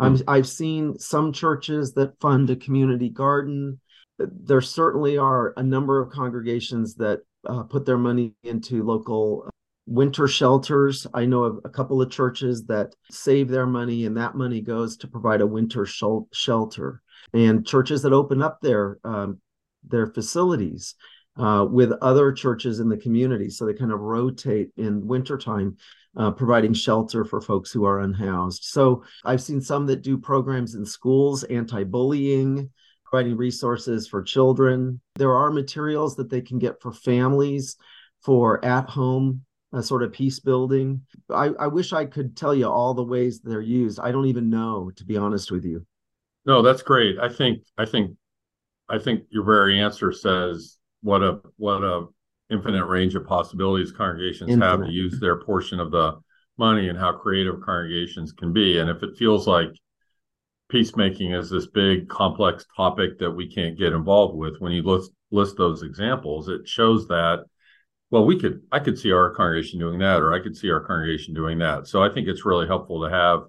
Mm-hmm. 0.00 0.28
i've 0.28 0.48
seen 0.48 0.98
some 0.98 1.34
churches 1.34 1.92
that 1.92 2.18
fund 2.18 2.48
a 2.48 2.56
community 2.56 3.10
garden. 3.10 3.78
There 4.18 4.62
certainly 4.62 5.18
are 5.18 5.52
a 5.58 5.62
number 5.62 6.00
of 6.00 6.10
congregations 6.10 6.94
that 6.94 7.20
uh, 7.46 7.64
put 7.64 7.84
their 7.84 7.98
money 7.98 8.34
into 8.42 8.82
local 8.82 9.44
uh, 9.46 9.50
winter 9.86 10.26
shelters. 10.26 11.06
I 11.12 11.26
know 11.26 11.44
of 11.44 11.60
a 11.64 11.68
couple 11.68 12.00
of 12.00 12.10
churches 12.10 12.64
that 12.66 12.94
save 13.10 13.48
their 13.48 13.66
money 13.66 14.06
and 14.06 14.16
that 14.16 14.34
money 14.34 14.62
goes 14.62 14.96
to 14.98 15.08
provide 15.08 15.42
a 15.42 15.46
winter 15.46 15.84
shel- 15.84 16.28
shelter. 16.32 17.02
And 17.34 17.66
churches 17.66 18.02
that 18.02 18.12
open 18.12 18.42
up 18.42 18.60
their 18.60 18.98
um, 19.04 19.40
their 19.86 20.06
facilities 20.06 20.94
uh, 21.36 21.66
with 21.68 21.92
other 22.02 22.32
churches 22.32 22.80
in 22.80 22.88
the 22.88 22.96
community. 22.96 23.48
So 23.48 23.64
they 23.64 23.74
kind 23.74 23.92
of 23.92 24.00
rotate 24.00 24.70
in 24.76 25.06
wintertime, 25.06 25.76
uh, 26.16 26.30
providing 26.32 26.74
shelter 26.74 27.24
for 27.24 27.40
folks 27.40 27.72
who 27.72 27.84
are 27.84 28.00
unhoused. 28.00 28.64
So 28.64 29.04
I've 29.24 29.42
seen 29.42 29.60
some 29.60 29.86
that 29.86 30.02
do 30.02 30.18
programs 30.18 30.74
in 30.74 30.84
schools, 30.84 31.44
anti 31.44 31.84
bullying, 31.84 32.70
providing 33.04 33.36
resources 33.36 34.06
for 34.08 34.22
children. 34.22 35.00
There 35.14 35.34
are 35.34 35.50
materials 35.50 36.16
that 36.16 36.30
they 36.30 36.40
can 36.40 36.58
get 36.58 36.80
for 36.80 36.92
families 36.92 37.76
for 38.20 38.64
at 38.64 38.88
home. 38.88 39.44
A 39.74 39.82
sort 39.82 40.02
of 40.02 40.12
peace 40.12 40.38
building. 40.38 41.00
I, 41.30 41.46
I 41.58 41.66
wish 41.66 41.94
I 41.94 42.04
could 42.04 42.36
tell 42.36 42.54
you 42.54 42.68
all 42.68 42.92
the 42.92 43.02
ways 43.02 43.40
they're 43.40 43.62
used. 43.62 43.98
I 43.98 44.12
don't 44.12 44.26
even 44.26 44.50
know, 44.50 44.90
to 44.96 45.04
be 45.06 45.16
honest 45.16 45.50
with 45.50 45.64
you. 45.64 45.86
No, 46.44 46.60
that's 46.60 46.82
great. 46.82 47.18
I 47.18 47.30
think 47.30 47.62
I 47.78 47.86
think 47.86 48.14
I 48.92 48.98
think 48.98 49.24
your 49.30 49.44
very 49.44 49.80
answer 49.80 50.12
says 50.12 50.76
what 51.00 51.22
a 51.22 51.40
what 51.56 51.82
a 51.82 52.06
infinite 52.50 52.84
range 52.84 53.14
of 53.14 53.26
possibilities 53.26 53.90
congregations 53.90 54.50
infinite. 54.50 54.70
have 54.70 54.86
to 54.86 54.92
use 54.92 55.18
their 55.18 55.42
portion 55.42 55.80
of 55.80 55.90
the 55.90 56.20
money 56.58 56.88
and 56.88 56.98
how 56.98 57.12
creative 57.12 57.62
congregations 57.64 58.32
can 58.32 58.52
be. 58.52 58.78
And 58.78 58.90
if 58.90 59.02
it 59.02 59.16
feels 59.16 59.48
like 59.48 59.70
peacemaking 60.68 61.32
is 61.32 61.48
this 61.48 61.66
big 61.66 62.08
complex 62.08 62.66
topic 62.76 63.18
that 63.18 63.30
we 63.30 63.50
can't 63.52 63.78
get 63.78 63.94
involved 63.94 64.36
with, 64.36 64.58
when 64.58 64.72
you 64.72 64.82
list 64.82 65.10
list 65.30 65.56
those 65.56 65.82
examples, 65.82 66.48
it 66.48 66.68
shows 66.68 67.08
that 67.08 67.44
well, 68.10 68.26
we 68.26 68.38
could 68.38 68.60
I 68.70 68.78
could 68.78 68.98
see 68.98 69.10
our 69.10 69.34
congregation 69.34 69.78
doing 69.78 69.98
that, 70.00 70.20
or 70.20 70.34
I 70.34 70.40
could 70.40 70.54
see 70.54 70.70
our 70.70 70.80
congregation 70.80 71.32
doing 71.32 71.58
that. 71.60 71.86
So 71.86 72.02
I 72.02 72.12
think 72.12 72.28
it's 72.28 72.44
really 72.44 72.66
helpful 72.66 73.02
to 73.02 73.10
have 73.10 73.44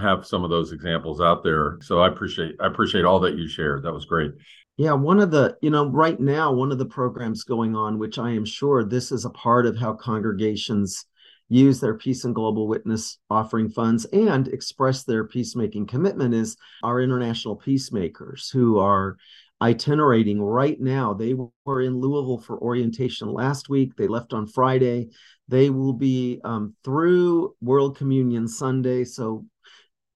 have 0.00 0.26
some 0.26 0.44
of 0.44 0.50
those 0.50 0.72
examples 0.72 1.20
out 1.20 1.42
there. 1.42 1.78
So 1.82 2.00
I 2.00 2.08
appreciate 2.08 2.56
I 2.60 2.66
appreciate 2.66 3.04
all 3.04 3.20
that 3.20 3.36
you 3.36 3.48
shared. 3.48 3.82
That 3.82 3.92
was 3.92 4.04
great. 4.04 4.32
Yeah, 4.76 4.92
one 4.92 5.20
of 5.20 5.30
the, 5.30 5.56
you 5.62 5.70
know, 5.70 5.88
right 5.88 6.20
now, 6.20 6.52
one 6.52 6.70
of 6.70 6.76
the 6.76 6.84
programs 6.84 7.44
going 7.44 7.74
on, 7.74 7.98
which 7.98 8.18
I 8.18 8.32
am 8.32 8.44
sure 8.44 8.84
this 8.84 9.10
is 9.10 9.24
a 9.24 9.30
part 9.30 9.64
of 9.64 9.76
how 9.76 9.94
congregations 9.94 11.06
use 11.48 11.80
their 11.80 11.96
peace 11.96 12.24
and 12.24 12.34
global 12.34 12.68
witness 12.68 13.18
offering 13.30 13.70
funds 13.70 14.04
and 14.06 14.48
express 14.48 15.04
their 15.04 15.24
peacemaking 15.24 15.86
commitment, 15.86 16.34
is 16.34 16.56
our 16.82 17.00
international 17.00 17.56
peacemakers 17.56 18.50
who 18.50 18.78
are 18.78 19.16
itinerating 19.62 20.42
right 20.42 20.78
now. 20.78 21.14
They 21.14 21.34
were 21.64 21.80
in 21.80 21.98
Louisville 21.98 22.40
for 22.40 22.58
orientation 22.58 23.32
last 23.32 23.70
week. 23.70 23.96
They 23.96 24.08
left 24.08 24.34
on 24.34 24.46
Friday. 24.46 25.08
They 25.48 25.70
will 25.70 25.94
be 25.94 26.40
um, 26.44 26.74
through 26.84 27.54
World 27.62 27.96
Communion 27.96 28.48
Sunday. 28.48 29.04
So 29.04 29.46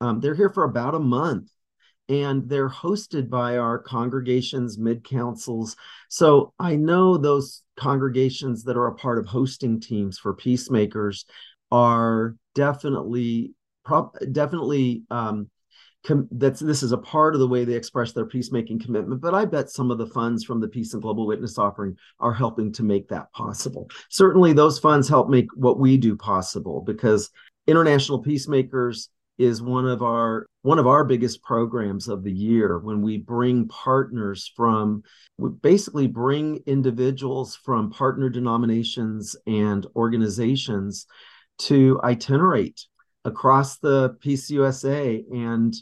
um, 0.01 0.21
they're 0.21 0.35
here 0.35 0.51
for 0.51 0.65
about 0.65 0.95
a 0.95 1.01
month 1.01 1.51
and 2.09 2.49
they're 2.49 2.69
hosted 2.69 3.31
by 3.31 3.57
our 3.57 3.79
congregations, 3.79 4.77
mid 4.77 5.05
councils. 5.05 5.77
So 6.09 6.53
I 6.59 6.75
know 6.75 7.17
those 7.17 7.63
congregations 7.77 8.65
that 8.65 8.77
are 8.77 8.89
a 8.89 8.95
part 8.95 9.19
of 9.19 9.27
hosting 9.27 9.81
teams 9.81 10.19
for 10.19 10.35
peacemakers 10.35 11.25
are 11.71 12.35
definitely, 12.55 13.55
definitely. 14.33 15.05
Um, 15.11 15.51
com- 16.05 16.29
that's 16.33 16.61
this 16.61 16.83
is 16.83 16.91
a 16.91 16.99
part 16.99 17.35
of 17.35 17.41
the 17.41 17.49
way 17.49 17.65
they 17.65 17.75
express 17.75 18.13
their 18.13 18.27
peacemaking 18.27 18.81
commitment. 18.81 19.21
But 19.21 19.35
I 19.35 19.45
bet 19.45 19.71
some 19.71 19.93
of 19.93 19.99
the 19.99 20.07
funds 20.07 20.45
from 20.45 20.61
the 20.61 20.69
Peace 20.69 20.95
and 20.95 21.03
Global 21.03 21.27
Witness 21.27 21.59
offering 21.59 21.97
are 22.19 22.35
helping 22.35 22.73
to 22.73 22.83
make 22.83 23.09
that 23.09 23.33
possible. 23.33 23.89
Certainly, 24.09 24.55
those 24.55 24.79
funds 24.79 25.09
help 25.09 25.29
make 25.29 25.47
what 25.55 25.79
we 25.79 25.97
do 25.97 26.17
possible 26.17 26.81
because 26.81 27.31
international 27.67 28.19
peacemakers 28.19 29.11
is 29.41 29.63
one 29.63 29.87
of 29.87 30.03
our 30.03 30.47
one 30.63 30.79
of 30.79 30.87
our 30.87 31.03
biggest 31.03 31.43
programs 31.43 32.09
of 32.09 32.23
the 32.23 32.33
year 32.33 32.79
when 32.79 33.01
we 33.01 33.17
bring 33.17 33.67
partners 33.69 34.53
from 34.55 35.03
we 35.39 35.49
basically 35.49 36.07
bring 36.07 36.61
individuals 36.67 37.57
from 37.57 37.91
partner 37.91 38.29
denominations 38.29 39.35
and 39.47 39.87
organizations 39.97 41.07
to 41.57 41.99
itinerate 42.05 42.85
across 43.25 43.79
the 43.79 44.11
PCUSA 44.23 45.25
and 45.33 45.75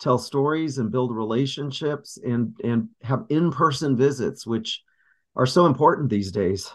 tell 0.00 0.18
stories 0.18 0.78
and 0.78 0.90
build 0.90 1.14
relationships 1.14 2.18
and 2.24 2.56
and 2.64 2.88
have 3.02 3.24
in-person 3.28 3.96
visits 3.96 4.44
which 4.44 4.82
are 5.36 5.46
so 5.46 5.66
important 5.66 6.10
these 6.10 6.32
days. 6.32 6.74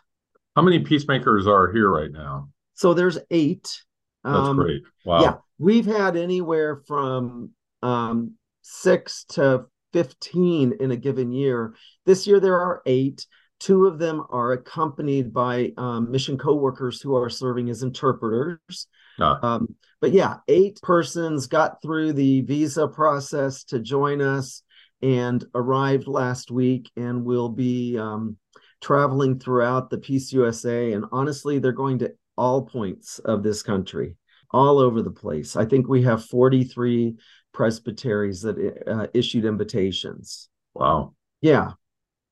How 0.56 0.62
many 0.62 0.80
peacemakers 0.80 1.48
are 1.48 1.70
here 1.72 1.90
right 1.90 2.12
now? 2.12 2.48
So 2.76 2.94
there's 2.94 3.18
8 3.30 3.84
that's 4.24 4.50
um, 4.50 4.58
great. 4.58 4.84
Wow. 5.06 5.22
Yeah, 5.22 5.36
we've 5.60 5.86
had 5.86 6.18
anywhere 6.18 6.82
from 6.88 7.52
um, 7.84 8.34
six 8.62 9.26
to 9.30 9.66
15 9.94 10.74
in 10.80 10.92
a 10.92 10.98
given 10.98 11.32
year. 11.32 11.76
This 12.06 12.26
year 12.26 12.40
there 12.40 12.60
are 12.60 12.82
eight. 12.86 13.26
Two 13.60 13.86
of 13.86 14.00
them 14.00 14.24
are 14.30 14.54
accompanied 14.54 15.34
by 15.34 15.74
um, 15.78 16.10
mission 16.10 16.38
co-workers 16.38 17.02
who 17.02 17.16
are 17.16 17.30
serving 17.30 17.70
as 17.70 17.84
interpreters. 17.84 18.88
Ah. 19.20 19.40
Um, 19.44 19.76
but 20.02 20.14
yeah, 20.14 20.38
eight 20.48 20.80
persons 20.82 21.48
got 21.48 21.82
through 21.82 22.14
the 22.14 22.42
visa 22.42 22.88
process 22.88 23.66
to 23.66 23.80
join 23.80 24.22
us 24.22 24.64
and 25.02 25.44
arrived 25.56 26.08
last 26.08 26.52
week 26.52 26.90
and 26.96 27.26
will 27.26 27.50
be 27.50 27.98
um, 27.98 28.38
traveling 28.82 29.40
throughout 29.40 29.90
the 29.90 29.98
PCUSA. 29.98 30.96
And 30.96 31.06
honestly, 31.12 31.60
they're 31.60 31.72
going 31.72 32.00
to 32.00 32.14
all 32.38 32.62
points 32.62 33.20
of 33.20 33.44
this 33.44 33.62
country, 33.62 34.16
all 34.52 34.80
over 34.80 35.02
the 35.02 35.12
place. 35.12 35.56
I 35.56 35.66
think 35.66 35.88
we 35.88 36.04
have 36.04 36.26
43 36.26 37.16
presbyteries 37.54 38.42
that 38.42 38.84
uh, 38.88 39.08
issued 39.14 39.46
invitations. 39.46 40.50
Wow. 40.74 41.14
Yeah. 41.42 41.72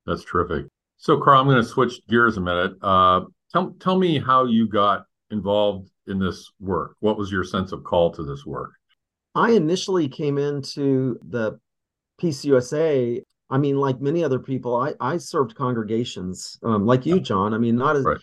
That's 0.06 0.24
terrific. 0.24 0.66
So, 0.98 1.20
Carl, 1.20 1.42
I'm 1.42 1.48
going 1.48 1.62
to 1.62 1.68
switch 1.68 2.06
gears 2.08 2.38
a 2.38 2.42
minute. 2.42 2.74
Uh, 2.82 3.22
tell, 3.52 3.72
tell 3.80 3.98
me 3.98 4.20
how 4.20 4.46
you 4.46 4.68
got 4.68 5.06
involved 5.32 5.90
in 6.08 6.20
this 6.20 6.52
work. 6.60 6.96
What 7.00 7.18
was 7.18 7.32
your 7.32 7.44
sense 7.44 7.72
of 7.72 7.84
call 7.84 8.12
to 8.14 8.24
this 8.24 8.46
work? 8.46 8.72
I 9.36 9.52
initially 9.52 10.08
came 10.08 10.38
into 10.38 11.20
the 11.28 11.60
PCUSA 12.22 13.22
I 13.50 13.58
mean, 13.58 13.78
like 13.78 14.02
many 14.02 14.24
other 14.24 14.40
people, 14.40 14.76
I, 14.76 14.94
I 15.00 15.18
served 15.18 15.56
congregations, 15.56 16.60
um, 16.64 16.86
like 16.86 17.06
you, 17.06 17.20
John. 17.20 17.54
I 17.54 17.58
mean, 17.58 17.78
not 17.78 17.96
as 17.96 18.04
right. 18.04 18.18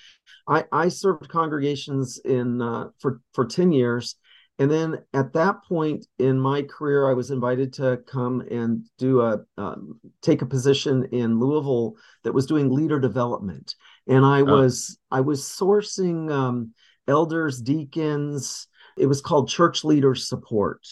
I, 0.46 0.64
I 0.70 0.88
served 0.88 1.28
congregations 1.28 2.18
in 2.24 2.60
uh, 2.60 2.88
for 2.98 3.20
for 3.32 3.46
ten 3.46 3.72
years, 3.72 4.16
and 4.58 4.70
then 4.70 4.98
at 5.14 5.32
that 5.32 5.64
point 5.66 6.06
in 6.18 6.38
my 6.38 6.62
career, 6.62 7.08
I 7.08 7.14
was 7.14 7.30
invited 7.30 7.72
to 7.74 8.00
come 8.06 8.42
and 8.50 8.84
do 8.98 9.22
a 9.22 9.40
um, 9.56 9.98
take 10.20 10.42
a 10.42 10.46
position 10.46 11.08
in 11.12 11.40
Louisville 11.40 11.94
that 12.22 12.34
was 12.34 12.44
doing 12.44 12.70
leader 12.70 13.00
development, 13.00 13.74
and 14.06 14.26
I 14.26 14.42
oh. 14.42 14.44
was 14.44 14.98
I 15.10 15.22
was 15.22 15.42
sourcing 15.42 16.30
um, 16.30 16.74
elders, 17.08 17.62
deacons. 17.62 18.68
It 18.98 19.06
was 19.06 19.22
called 19.22 19.48
church 19.48 19.84
leader 19.84 20.14
support. 20.14 20.86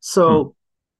So. 0.00 0.44
Hmm 0.44 0.48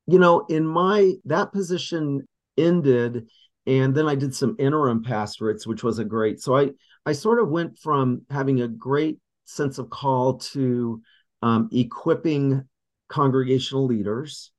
you 0.08 0.20
know 0.20 0.46
in 0.48 0.64
my 0.64 1.14
that 1.24 1.52
position 1.52 2.24
ended 2.56 3.26
and 3.66 3.94
then 3.94 4.08
i 4.08 4.14
did 4.14 4.34
some 4.34 4.56
interim 4.58 5.02
pastorates 5.02 5.66
which 5.66 5.82
was 5.82 5.98
a 5.98 6.04
great 6.04 6.40
so 6.40 6.56
i 6.56 6.70
i 7.04 7.12
sort 7.12 7.40
of 7.40 7.48
went 7.48 7.78
from 7.78 8.22
having 8.30 8.60
a 8.60 8.68
great 8.68 9.18
sense 9.44 9.78
of 9.78 9.90
call 9.90 10.38
to 10.38 11.00
um, 11.42 11.68
equipping 11.72 12.64
congregational 13.08 13.86
leaders 13.86 14.50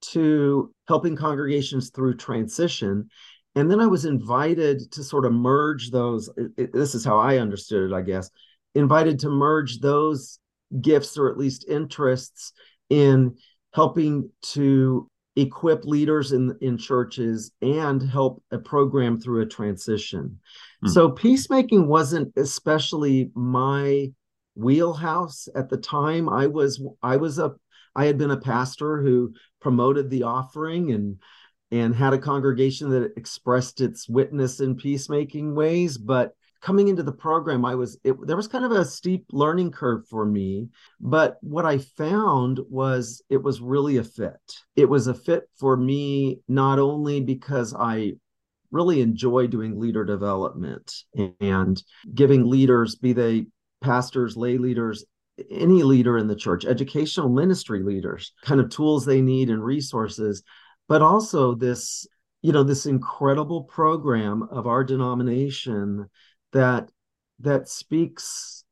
to 0.00 0.72
helping 0.86 1.16
congregations 1.16 1.90
through 1.90 2.16
transition. 2.16 3.08
And 3.54 3.70
then 3.70 3.80
i 3.80 3.86
was 3.86 4.04
invited 4.04 4.92
to 4.92 5.02
sort 5.02 5.24
of 5.24 5.32
merge 5.32 5.90
those 5.90 6.30
it, 6.36 6.52
it, 6.56 6.72
this 6.72 6.94
is 6.94 7.04
how 7.04 7.18
i 7.18 7.38
understood 7.38 7.90
it 7.90 7.94
i 7.94 8.02
guess 8.02 8.30
invited 8.76 9.18
to 9.20 9.30
merge 9.30 9.80
those 9.80 10.38
gifts 10.80 11.18
or 11.18 11.28
at 11.28 11.38
least 11.38 11.66
interests 11.68 12.52
in 12.88 13.36
helping 13.72 14.30
to 14.42 15.10
equip 15.38 15.84
leaders 15.84 16.32
in 16.32 16.56
in 16.60 16.76
churches 16.76 17.52
and 17.62 18.02
help 18.02 18.42
a 18.50 18.58
program 18.58 19.20
through 19.20 19.42
a 19.42 19.46
transition 19.46 20.38
mm. 20.84 20.88
so 20.88 21.10
peacemaking 21.10 21.86
wasn't 21.86 22.32
especially 22.36 23.30
my 23.34 24.10
wheelhouse 24.54 25.48
at 25.54 25.68
the 25.68 25.76
time 25.76 26.28
i 26.28 26.46
was 26.46 26.82
i 27.02 27.16
was 27.16 27.38
a 27.38 27.54
I 27.96 28.04
had 28.04 28.16
been 28.16 28.30
a 28.30 28.40
pastor 28.40 29.02
who 29.02 29.34
promoted 29.60 30.08
the 30.08 30.22
offering 30.22 30.92
and 30.92 31.16
and 31.70 31.94
had 31.94 32.14
a 32.14 32.18
congregation 32.18 32.90
that 32.90 33.12
expressed 33.16 33.80
its 33.80 34.08
witness 34.08 34.60
in 34.60 34.76
peacemaking 34.76 35.54
ways 35.54 35.98
but 35.98 36.32
coming 36.60 36.88
into 36.88 37.02
the 37.02 37.12
program 37.12 37.64
i 37.64 37.74
was 37.74 37.98
it, 38.04 38.14
there 38.26 38.36
was 38.36 38.48
kind 38.48 38.64
of 38.64 38.72
a 38.72 38.84
steep 38.84 39.24
learning 39.32 39.70
curve 39.70 40.06
for 40.08 40.24
me 40.24 40.68
but 41.00 41.38
what 41.40 41.64
i 41.64 41.78
found 41.78 42.60
was 42.68 43.22
it 43.30 43.42
was 43.42 43.60
really 43.60 43.96
a 43.98 44.04
fit. 44.04 44.40
It 44.76 44.88
was 44.88 45.06
a 45.06 45.14
fit 45.14 45.48
for 45.58 45.76
me 45.76 46.40
not 46.48 46.78
only 46.78 47.20
because 47.20 47.74
i 47.74 48.12
really 48.70 49.00
enjoy 49.00 49.46
doing 49.46 49.78
leader 49.78 50.04
development 50.04 50.92
and 51.40 51.82
giving 52.14 52.46
leaders 52.46 52.96
be 52.96 53.12
they 53.12 53.46
pastors 53.80 54.36
lay 54.36 54.58
leaders 54.58 55.04
any 55.50 55.82
leader 55.82 56.18
in 56.18 56.26
the 56.26 56.36
church 56.36 56.64
educational 56.64 57.28
ministry 57.28 57.82
leaders 57.82 58.32
kind 58.42 58.60
of 58.60 58.68
tools 58.70 59.04
they 59.04 59.20
need 59.20 59.50
and 59.50 59.64
resources 59.64 60.42
but 60.88 61.00
also 61.00 61.54
this 61.54 62.06
you 62.42 62.52
know 62.52 62.62
this 62.62 62.86
incredible 62.86 63.64
program 63.64 64.42
of 64.50 64.66
our 64.66 64.84
denomination 64.84 66.08
that 66.52 66.90
that 67.40 67.68
speaks 67.68 68.64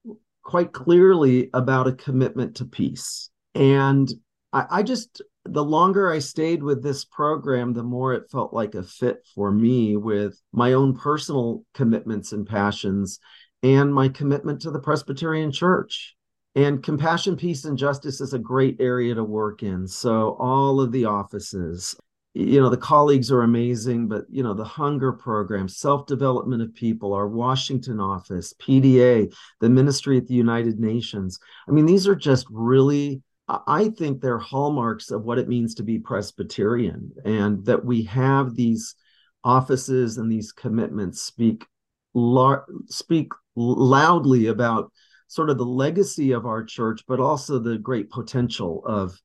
quite 0.43 0.73
clearly 0.73 1.51
about 1.55 1.87
a 1.87 1.93
commitment 1.93 2.57
to 2.57 2.65
peace 2.65 3.31
and 3.55 4.13
I, 4.53 4.67
I 4.71 4.83
just 4.83 5.23
the 5.45 5.65
longer 5.65 6.11
I 6.11 6.19
stayed 6.19 6.63
with 6.63 6.83
this 6.83 7.05
program, 7.05 7.73
the 7.73 7.83
more 7.83 8.15
it 8.15 8.31
felt 8.31 8.53
like 8.53 8.75
a 8.75 8.83
fit 8.83 9.27
for 9.35 9.53
me 9.53 9.97
with 9.97 10.41
my 10.53 10.73
own 10.73 10.97
personal 10.97 11.65
commitments 11.75 12.33
and 12.33 12.47
passions 12.47 13.21
and 13.63 13.95
my 13.95 14.09
commitment 14.09 14.63
to 14.63 14.71
the 14.71 14.81
Presbyterian 14.81 15.53
Church. 15.53 16.15
And 16.55 16.83
compassion, 16.83 17.37
peace, 17.37 17.67
and 17.67 17.77
justice 17.77 18.21
is 18.21 18.33
a 18.33 18.39
great 18.39 18.81
area 18.81 19.15
to 19.15 19.23
work 19.23 19.63
in. 19.63 19.87
So, 19.87 20.37
all 20.41 20.81
of 20.81 20.91
the 20.91 21.05
offices, 21.05 21.95
you 22.37 22.61
know 22.61 22.69
the 22.69 22.77
colleagues 22.77 23.33
are 23.33 23.43
amazing 23.43 24.07
but 24.09 24.27
you 24.29 24.43
know 24.43 24.53
the 24.53 24.65
hunger 24.65 25.11
program 25.11 25.67
self-development 25.69 26.61
of 26.61 26.75
people 26.75 27.15
our 27.15 27.27
washington 27.27 27.99
office 27.99 28.53
pda 28.61 29.33
the 29.61 29.69
ministry 29.71 30.19
at 30.19 30.27
the 30.27 30.35
united 30.35 30.79
nations. 30.79 31.39
I 31.67 31.71
mean 31.71 31.87
these 31.87 32.07
are 32.07 32.15
just 32.15 32.47
really 32.51 33.23
i 33.49 33.89
think 33.97 34.21
they're 34.21 34.39
hallmarks 34.39 35.11
of 35.11 35.25
what 35.25 35.39
it 35.39 35.49
means 35.49 35.75
to 35.77 35.83
be 35.83 35.99
presbyterian 35.99 37.11
and 37.25 37.65
that 37.65 37.83
we 37.83 38.03
have 38.03 38.55
these 38.55 38.95
offices 39.43 40.19
and 40.19 40.31
these 40.31 40.53
commitments 40.53 41.23
speak 41.23 41.65
lar- 42.13 42.67
speak 42.87 43.33
loudly 43.55 44.49
about 44.49 44.93
sort 45.29 45.49
of 45.49 45.57
the 45.57 45.65
legacy 45.65 46.33
of 46.33 46.45
our 46.45 46.65
church 46.65 47.03
but 47.09 47.19
also 47.19 47.59
the 47.59 47.79
great 47.79 48.11
potential 48.11 48.83
of 48.85 49.19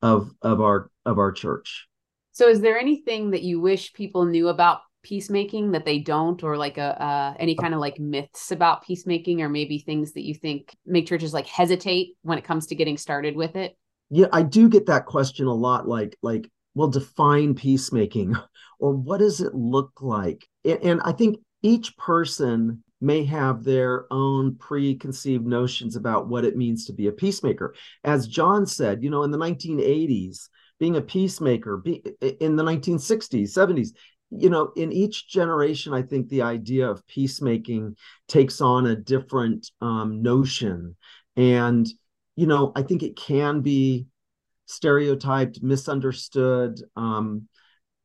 of 0.00 0.30
of 0.40 0.62
our 0.62 0.90
of 1.04 1.18
our 1.18 1.32
church 1.32 1.88
so, 2.34 2.48
is 2.48 2.60
there 2.60 2.76
anything 2.76 3.30
that 3.30 3.42
you 3.42 3.60
wish 3.60 3.92
people 3.92 4.24
knew 4.24 4.48
about 4.48 4.80
peacemaking 5.04 5.70
that 5.70 5.84
they 5.84 6.00
don't, 6.00 6.42
or 6.42 6.56
like 6.56 6.78
a 6.78 7.00
uh, 7.00 7.34
any 7.38 7.54
kind 7.54 7.74
of 7.74 7.78
like 7.78 8.00
myths 8.00 8.50
about 8.50 8.84
peacemaking, 8.84 9.40
or 9.40 9.48
maybe 9.48 9.78
things 9.78 10.14
that 10.14 10.24
you 10.24 10.34
think 10.34 10.76
make 10.84 11.06
churches 11.06 11.32
like 11.32 11.46
hesitate 11.46 12.16
when 12.22 12.36
it 12.36 12.44
comes 12.44 12.66
to 12.66 12.74
getting 12.74 12.96
started 12.96 13.36
with 13.36 13.54
it? 13.54 13.76
Yeah, 14.10 14.26
I 14.32 14.42
do 14.42 14.68
get 14.68 14.86
that 14.86 15.06
question 15.06 15.46
a 15.46 15.54
lot. 15.54 15.86
Like, 15.86 16.16
like, 16.22 16.50
well, 16.74 16.88
define 16.88 17.54
peacemaking, 17.54 18.34
or 18.80 18.92
what 18.92 19.18
does 19.18 19.40
it 19.40 19.54
look 19.54 20.02
like? 20.02 20.44
And 20.64 21.00
I 21.04 21.12
think 21.12 21.38
each 21.62 21.96
person 21.96 22.82
may 23.00 23.24
have 23.26 23.62
their 23.62 24.12
own 24.12 24.56
preconceived 24.56 25.46
notions 25.46 25.94
about 25.94 26.26
what 26.26 26.44
it 26.44 26.56
means 26.56 26.86
to 26.86 26.92
be 26.92 27.06
a 27.06 27.12
peacemaker. 27.12 27.76
As 28.02 28.26
John 28.26 28.66
said, 28.66 29.04
you 29.04 29.10
know, 29.10 29.22
in 29.22 29.30
the 29.30 29.38
1980s, 29.38 30.48
being 30.80 30.96
a 30.96 31.00
peacemaker 31.00 31.76
be, 31.76 32.02
in 32.40 32.56
the 32.56 32.62
1960s 32.62 33.50
70s 33.50 33.90
you 34.30 34.50
know 34.50 34.72
in 34.76 34.92
each 34.92 35.28
generation 35.28 35.92
i 35.92 36.02
think 36.02 36.28
the 36.28 36.42
idea 36.42 36.88
of 36.88 37.06
peacemaking 37.06 37.96
takes 38.28 38.60
on 38.60 38.86
a 38.86 38.96
different 38.96 39.70
um, 39.80 40.22
notion. 40.22 40.96
And 41.36 41.86
you 42.36 42.46
know 42.46 42.72
i 42.74 42.82
think 42.82 43.02
it 43.02 43.16
can 43.16 43.60
be 43.60 44.06
stereotyped 44.66 45.62
misunderstood 45.62 46.80
um, 46.96 47.48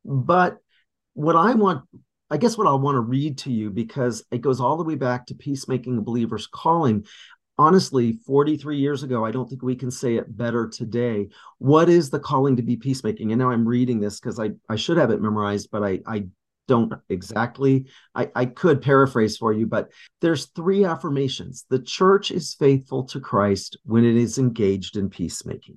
but 0.04 0.58
what 1.14 1.36
i 1.36 1.54
want 1.54 1.82
i 2.30 2.36
guess 2.36 2.56
what 2.56 2.66
i 2.66 2.74
want 2.74 2.94
to 2.94 3.00
read 3.00 3.38
to 3.38 3.52
you 3.52 3.70
because 3.70 4.24
it 4.30 4.40
goes 4.40 4.60
all 4.60 4.76
the 4.76 4.84
way 4.84 4.94
back 4.94 5.26
to 5.26 5.34
peacemaking 5.34 5.98
a 5.98 6.02
believer's 6.02 6.46
calling 6.46 7.04
honestly 7.60 8.14
43 8.26 8.78
years 8.78 9.02
ago 9.02 9.22
i 9.22 9.30
don't 9.30 9.46
think 9.46 9.62
we 9.62 9.76
can 9.76 9.90
say 9.90 10.16
it 10.16 10.34
better 10.34 10.66
today. 10.66 11.28
What 11.58 11.90
is 11.90 12.08
the 12.08 12.18
calling 12.18 12.56
to 12.56 12.62
be 12.62 12.76
peacemaking? 12.76 13.32
And 13.32 13.38
now 13.38 13.50
i'm 13.50 13.68
reading 13.68 14.00
this 14.00 14.18
because 14.18 14.40
i 14.40 14.52
i 14.70 14.76
should 14.76 14.96
have 14.96 15.10
it 15.10 15.20
memorized 15.20 15.68
but 15.70 15.82
i 15.82 16.00
i 16.06 16.24
don't 16.68 16.94
exactly. 17.08 17.86
I, 18.14 18.30
I 18.34 18.44
could 18.46 18.80
paraphrase 18.80 19.36
for 19.36 19.52
you 19.52 19.66
but 19.66 19.90
there's 20.22 20.46
three 20.46 20.84
affirmations. 20.84 21.66
The 21.68 21.80
church 21.80 22.30
is 22.30 22.54
faithful 22.54 23.04
to 23.04 23.20
christ 23.20 23.76
when 23.84 24.04
it 24.04 24.16
is 24.16 24.38
engaged 24.38 24.96
in 24.96 25.10
peacemaking. 25.10 25.76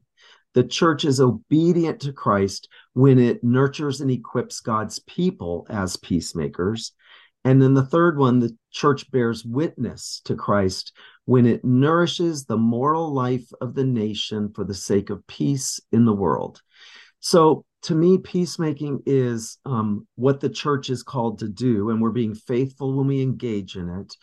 The 0.53 0.63
church 0.63 1.03
is 1.03 1.19
obedient 1.19 1.99
to 2.01 2.13
christ 2.13 2.69
when 2.93 3.19
it 3.19 3.43
nurtures 3.43 3.99
and 3.99 4.09
equips 4.09 4.61
god's 4.61 4.99
people 4.99 5.67
as 5.69 5.97
peacemakers 5.97 6.93
and 7.43 7.61
then 7.61 7.73
the 7.73 7.85
third 7.85 8.17
one 8.17 8.39
the 8.39 8.55
church 8.71 9.09
bears 9.11 9.43
witness 9.45 10.21
to 10.25 10.35
christ 10.35 10.93
when 11.25 11.45
it 11.45 11.63
nourishes 11.63 12.45
the 12.45 12.57
moral 12.57 13.13
life 13.13 13.49
of 13.61 13.75
the 13.75 13.85
nation 13.85 14.51
for 14.53 14.63
the 14.63 14.73
sake 14.73 15.09
of 15.09 15.25
peace 15.27 15.79
in 15.91 16.05
the 16.05 16.13
world. 16.13 16.61
So, 17.19 17.65
to 17.83 17.95
me, 17.95 18.17
peacemaking 18.17 19.01
is 19.05 19.57
um, 19.65 20.07
what 20.15 20.39
the 20.39 20.49
church 20.49 20.89
is 20.89 21.03
called 21.03 21.39
to 21.39 21.49
do, 21.49 21.89
and 21.89 22.01
we're 22.01 22.11
being 22.11 22.35
faithful 22.35 22.95
when 22.95 23.07
we 23.07 23.21
engage 23.21 23.75
in 23.75 23.89
it. 23.89 24.15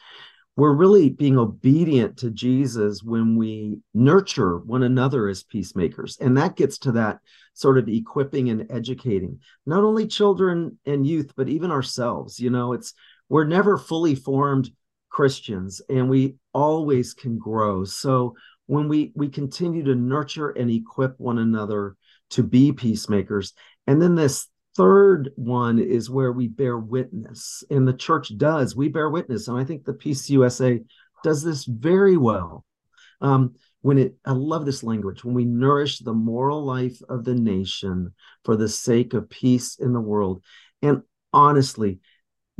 We're 0.57 0.75
really 0.75 1.11
being 1.11 1.39
obedient 1.39 2.19
to 2.19 2.31
Jesus 2.31 3.03
when 3.03 3.37
we 3.37 3.79
nurture 3.95 4.59
one 4.59 4.83
another 4.83 5.29
as 5.29 5.43
peacemakers. 5.43 6.19
And 6.21 6.37
that 6.37 6.57
gets 6.57 6.79
to 6.79 6.93
that 6.93 7.21
sort 7.55 7.79
of 7.79 7.89
equipping 7.89 8.51
and 8.51 8.67
educating 8.71 9.41
not 9.65 9.85
only 9.85 10.07
children 10.07 10.79
and 10.85 11.07
youth, 11.07 11.33
but 11.37 11.49
even 11.49 11.71
ourselves. 11.71 12.41
You 12.41 12.51
know, 12.51 12.73
it's 12.73 12.95
we're 13.31 13.45
never 13.45 13.79
fully 13.79 14.15
formed 14.15 14.71
Christians 15.09 15.81
and 15.89 16.11
we 16.11 16.37
always 16.53 17.15
can 17.15 17.39
grow. 17.39 17.85
So 17.85 18.35
when 18.67 18.89
we 18.89 19.13
we 19.15 19.29
continue 19.29 19.83
to 19.85 19.95
nurture 19.95 20.51
and 20.51 20.71
equip 20.71 21.19
one 21.19 21.39
another 21.39 21.97
to 22.31 22.43
be 22.43 22.71
peacemakers, 22.73 23.55
and 23.87 24.01
then 24.01 24.15
this 24.15 24.47
third 24.77 25.31
one 25.35 25.79
is 25.79 26.09
where 26.09 26.31
we 26.31 26.47
bear 26.47 26.79
witness, 26.79 27.65
and 27.71 27.89
the 27.89 27.93
church 27.93 28.37
does. 28.37 28.77
We 28.77 28.89
bear 28.89 29.11
witness, 29.11 29.49
and 29.49 29.59
I 29.59 29.65
think 29.65 29.85
the 29.85 29.95
PCUSA 29.95 30.85
does 31.25 31.43
this 31.43 31.65
very 31.65 32.17
well. 32.17 32.65
Um, 33.21 33.55
when 33.83 33.99
it, 33.99 34.15
I 34.25 34.33
love 34.33 34.65
this 34.65 34.85
language, 34.85 35.25
when 35.25 35.35
we 35.35 35.45
nourish 35.45 35.99
the 35.99 36.15
moral 36.15 36.65
life 36.65 37.01
of 37.09 37.25
the 37.25 37.35
nation 37.35 38.13
for 38.45 38.57
the 38.57 38.69
sake 38.69 39.15
of 39.15 39.29
peace 39.29 39.77
in 39.77 39.93
the 39.93 40.01
world. 40.01 40.43
And 40.83 41.03
honestly, 41.33 42.01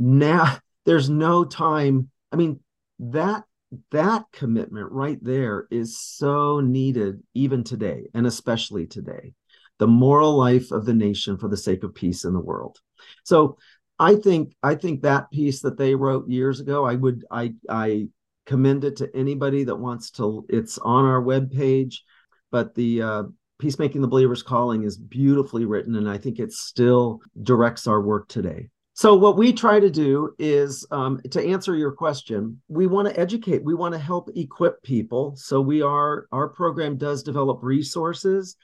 now 0.01 0.57
there's 0.85 1.09
no 1.09 1.45
time. 1.45 2.09
I 2.31 2.35
mean, 2.35 2.59
that 2.99 3.43
that 3.91 4.25
commitment 4.33 4.91
right 4.91 5.19
there 5.21 5.67
is 5.71 5.97
so 5.97 6.59
needed 6.59 7.21
even 7.33 7.63
today 7.63 8.07
and 8.13 8.27
especially 8.27 8.85
today. 8.85 9.33
The 9.79 9.87
moral 9.87 10.35
life 10.35 10.71
of 10.71 10.85
the 10.85 10.93
nation 10.93 11.37
for 11.37 11.47
the 11.47 11.57
sake 11.57 11.83
of 11.83 11.95
peace 11.95 12.25
in 12.25 12.33
the 12.33 12.39
world. 12.39 12.79
So 13.23 13.57
i 14.01 14.15
think 14.15 14.53
i 14.63 14.75
think 14.75 15.01
that 15.01 15.31
piece 15.31 15.61
that 15.61 15.77
they 15.77 15.95
wrote 15.95 16.27
years 16.27 16.59
ago 16.59 16.85
i 16.85 16.95
would 16.95 17.23
i 17.31 17.53
i 17.69 18.07
commend 18.45 18.83
it 18.83 18.97
to 18.97 19.15
anybody 19.15 19.63
that 19.63 19.75
wants 19.75 20.09
to 20.09 20.45
it's 20.49 20.77
on 20.79 21.05
our 21.05 21.21
web 21.21 21.51
page 21.51 22.03
but 22.51 22.73
the 22.75 23.01
uh, 23.01 23.23
peacemaking 23.59 24.01
the 24.01 24.07
believer's 24.07 24.43
calling 24.43 24.83
is 24.83 24.97
beautifully 24.97 25.65
written 25.65 25.95
and 25.95 26.09
i 26.09 26.17
think 26.17 26.39
it 26.39 26.51
still 26.51 27.19
directs 27.43 27.85
our 27.85 28.01
work 28.01 28.27
today 28.27 28.67
so, 29.01 29.15
what 29.15 29.35
we 29.35 29.51
try 29.51 29.79
to 29.79 29.89
do 29.89 30.35
is 30.37 30.85
um, 30.91 31.19
to 31.31 31.43
answer 31.43 31.75
your 31.75 31.91
question, 31.91 32.61
we 32.67 32.85
want 32.85 33.07
to 33.07 33.19
educate, 33.19 33.63
we 33.63 33.73
want 33.73 33.95
to 33.95 33.99
help 33.99 34.29
equip 34.35 34.83
people. 34.83 35.35
So, 35.37 35.59
we 35.59 35.81
are, 35.81 36.27
our 36.31 36.49
program 36.49 36.97
does 36.97 37.23
develop 37.23 37.63
resources 37.63 38.57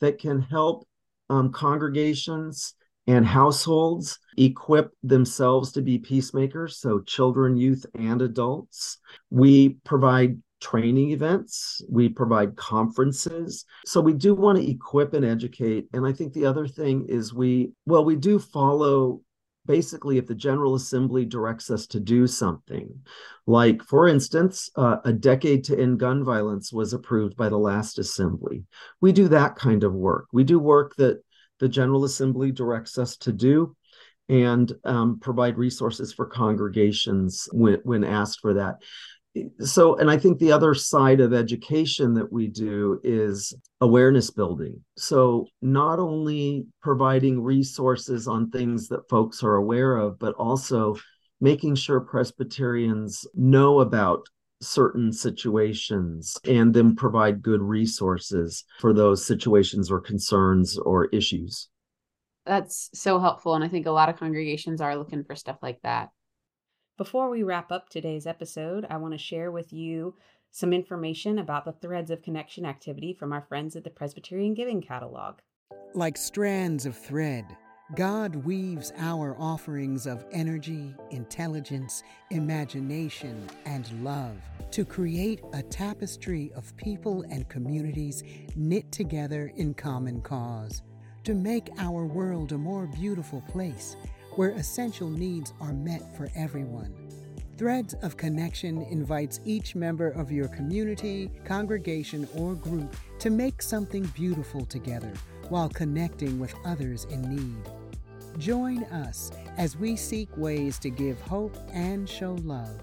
that 0.00 0.18
can 0.18 0.40
help 0.40 0.84
um, 1.30 1.52
congregations 1.52 2.74
and 3.06 3.24
households 3.24 4.18
equip 4.36 4.90
themselves 5.04 5.70
to 5.74 5.80
be 5.80 5.98
peacemakers. 5.98 6.80
So, 6.80 6.98
children, 6.98 7.56
youth, 7.56 7.86
and 7.94 8.20
adults. 8.20 8.98
We 9.30 9.76
provide 9.84 10.42
training 10.60 11.12
events, 11.12 11.82
we 11.88 12.08
provide 12.08 12.56
conferences. 12.56 13.64
So, 13.86 14.00
we 14.00 14.14
do 14.14 14.34
want 14.34 14.58
to 14.58 14.68
equip 14.68 15.14
and 15.14 15.24
educate. 15.24 15.86
And 15.92 16.04
I 16.04 16.12
think 16.12 16.32
the 16.32 16.46
other 16.46 16.66
thing 16.66 17.06
is 17.08 17.32
we, 17.32 17.70
well, 17.86 18.04
we 18.04 18.16
do 18.16 18.40
follow 18.40 19.20
basically 19.66 20.18
if 20.18 20.26
the 20.26 20.34
General 20.34 20.74
Assembly 20.74 21.24
directs 21.24 21.70
us 21.70 21.86
to 21.88 22.00
do 22.00 22.26
something, 22.26 22.88
like 23.46 23.82
for 23.82 24.08
instance, 24.08 24.70
uh, 24.76 24.98
a 25.04 25.12
decade 25.12 25.64
to 25.64 25.78
end 25.78 25.98
gun 25.98 26.24
violence 26.24 26.72
was 26.72 26.92
approved 26.92 27.36
by 27.36 27.48
the 27.48 27.58
last 27.58 27.98
assembly. 27.98 28.64
We 29.00 29.12
do 29.12 29.28
that 29.28 29.56
kind 29.56 29.84
of 29.84 29.92
work. 29.92 30.26
We 30.32 30.44
do 30.44 30.58
work 30.58 30.94
that 30.96 31.22
the 31.60 31.68
General 31.68 32.04
Assembly 32.04 32.52
directs 32.52 32.98
us 32.98 33.16
to 33.18 33.32
do 33.32 33.76
and 34.28 34.72
um, 34.84 35.18
provide 35.20 35.58
resources 35.58 36.12
for 36.12 36.26
congregations 36.26 37.48
when, 37.52 37.80
when 37.84 38.04
asked 38.04 38.40
for 38.40 38.54
that 38.54 38.76
so 39.58 39.96
and 39.96 40.10
i 40.10 40.16
think 40.16 40.38
the 40.38 40.52
other 40.52 40.74
side 40.74 41.20
of 41.20 41.32
education 41.32 42.14
that 42.14 42.32
we 42.32 42.46
do 42.46 43.00
is 43.02 43.54
awareness 43.84 44.30
building. 44.30 44.82
So 44.96 45.46
not 45.60 45.98
only 45.98 46.66
providing 46.80 47.42
resources 47.42 48.26
on 48.26 48.50
things 48.50 48.88
that 48.88 49.08
folks 49.10 49.42
are 49.42 49.56
aware 49.56 49.96
of 49.96 50.18
but 50.18 50.34
also 50.36 50.96
making 51.40 51.74
sure 51.74 52.00
presbyterians 52.00 53.26
know 53.34 53.80
about 53.80 54.26
certain 54.62 55.12
situations 55.12 56.38
and 56.46 56.72
then 56.72 56.96
provide 56.96 57.42
good 57.42 57.60
resources 57.60 58.64
for 58.80 58.94
those 58.94 59.26
situations 59.26 59.90
or 59.90 60.00
concerns 60.00 60.78
or 60.78 61.06
issues. 61.06 61.68
That's 62.46 62.88
so 62.94 63.18
helpful 63.20 63.54
and 63.54 63.64
i 63.64 63.68
think 63.68 63.86
a 63.86 63.90
lot 63.90 64.08
of 64.08 64.18
congregations 64.18 64.80
are 64.80 64.96
looking 64.96 65.24
for 65.24 65.34
stuff 65.34 65.58
like 65.62 65.80
that 65.82 66.10
before 66.96 67.28
we 67.28 67.42
wrap 67.42 67.72
up 67.72 67.88
today's 67.88 68.26
episode, 68.26 68.86
I 68.88 68.98
want 68.98 69.14
to 69.14 69.18
share 69.18 69.50
with 69.50 69.72
you 69.72 70.14
some 70.50 70.72
information 70.72 71.40
about 71.40 71.64
the 71.64 71.72
Threads 71.72 72.10
of 72.10 72.22
Connection 72.22 72.64
activity 72.64 73.12
from 73.12 73.32
our 73.32 73.42
friends 73.42 73.74
at 73.74 73.82
the 73.82 73.90
Presbyterian 73.90 74.54
Giving 74.54 74.80
Catalog. 74.80 75.38
Like 75.94 76.16
strands 76.16 76.86
of 76.86 76.96
thread, 76.96 77.44
God 77.96 78.36
weaves 78.36 78.92
our 78.96 79.36
offerings 79.40 80.06
of 80.06 80.24
energy, 80.30 80.94
intelligence, 81.10 82.04
imagination, 82.30 83.48
and 83.66 84.04
love 84.04 84.36
to 84.70 84.84
create 84.84 85.40
a 85.52 85.62
tapestry 85.62 86.52
of 86.54 86.76
people 86.76 87.24
and 87.30 87.48
communities 87.48 88.22
knit 88.54 88.90
together 88.92 89.52
in 89.56 89.74
common 89.74 90.20
cause, 90.20 90.82
to 91.24 91.34
make 91.34 91.70
our 91.78 92.06
world 92.06 92.52
a 92.52 92.58
more 92.58 92.86
beautiful 92.86 93.40
place 93.42 93.96
where 94.36 94.50
essential 94.50 95.08
needs 95.08 95.52
are 95.60 95.72
met 95.72 96.16
for 96.16 96.30
everyone. 96.34 96.92
Threads 97.56 97.94
of 98.02 98.16
Connection 98.16 98.82
invites 98.82 99.40
each 99.44 99.76
member 99.76 100.08
of 100.08 100.32
your 100.32 100.48
community, 100.48 101.30
congregation, 101.44 102.26
or 102.34 102.54
group 102.54 102.96
to 103.20 103.30
make 103.30 103.62
something 103.62 104.04
beautiful 104.06 104.64
together 104.66 105.12
while 105.48 105.68
connecting 105.68 106.40
with 106.40 106.54
others 106.64 107.04
in 107.04 107.22
need. 107.22 107.70
Join 108.38 108.82
us 108.84 109.30
as 109.56 109.76
we 109.76 109.94
seek 109.94 110.28
ways 110.36 110.80
to 110.80 110.90
give 110.90 111.20
hope 111.20 111.56
and 111.72 112.08
show 112.08 112.32
love, 112.42 112.82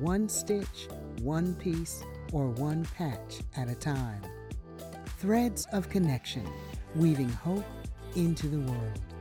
one 0.00 0.28
stitch, 0.28 0.88
one 1.22 1.54
piece, 1.54 2.04
or 2.32 2.48
one 2.48 2.84
patch 2.96 3.40
at 3.56 3.68
a 3.68 3.74
time. 3.74 4.20
Threads 5.18 5.66
of 5.72 5.88
Connection, 5.88 6.46
weaving 6.94 7.30
hope 7.30 7.64
into 8.14 8.48
the 8.48 8.60
world. 8.70 9.11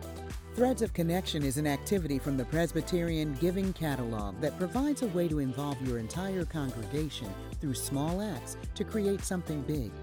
Threads 0.54 0.82
of 0.82 0.92
Connection 0.94 1.44
is 1.44 1.56
an 1.56 1.66
activity 1.66 2.20
from 2.20 2.36
the 2.36 2.44
Presbyterian 2.44 3.36
Giving 3.36 3.72
Catalog 3.72 4.42
that 4.42 4.58
provides 4.60 5.02
a 5.02 5.08
way 5.08 5.30
to 5.30 5.40
involve 5.40 5.82
your 5.88 5.98
entire 5.98 6.44
congregation 6.44 7.34
through 7.62 7.74
small 7.74 8.22
acts 8.22 8.58
to 8.76 8.84
create 8.84 9.24
something 9.24 9.62
big. 9.62 9.94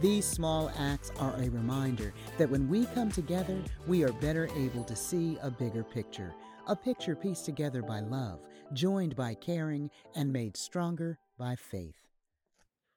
These 0.00 0.24
small 0.24 0.70
acts 0.78 1.10
are 1.18 1.34
a 1.34 1.50
reminder 1.50 2.14
that 2.38 2.48
when 2.48 2.68
we 2.68 2.86
come 2.86 3.10
together, 3.10 3.60
we 3.88 4.04
are 4.04 4.12
better 4.12 4.48
able 4.56 4.84
to 4.84 4.94
see 4.94 5.36
a 5.42 5.50
bigger 5.50 5.82
picture, 5.82 6.32
a 6.68 6.76
picture 6.76 7.16
pieced 7.16 7.44
together 7.44 7.82
by 7.82 7.98
love, 7.98 8.38
joined 8.72 9.16
by 9.16 9.34
caring, 9.34 9.90
and 10.14 10.32
made 10.32 10.56
stronger 10.56 11.18
by 11.36 11.56
faith. 11.56 11.96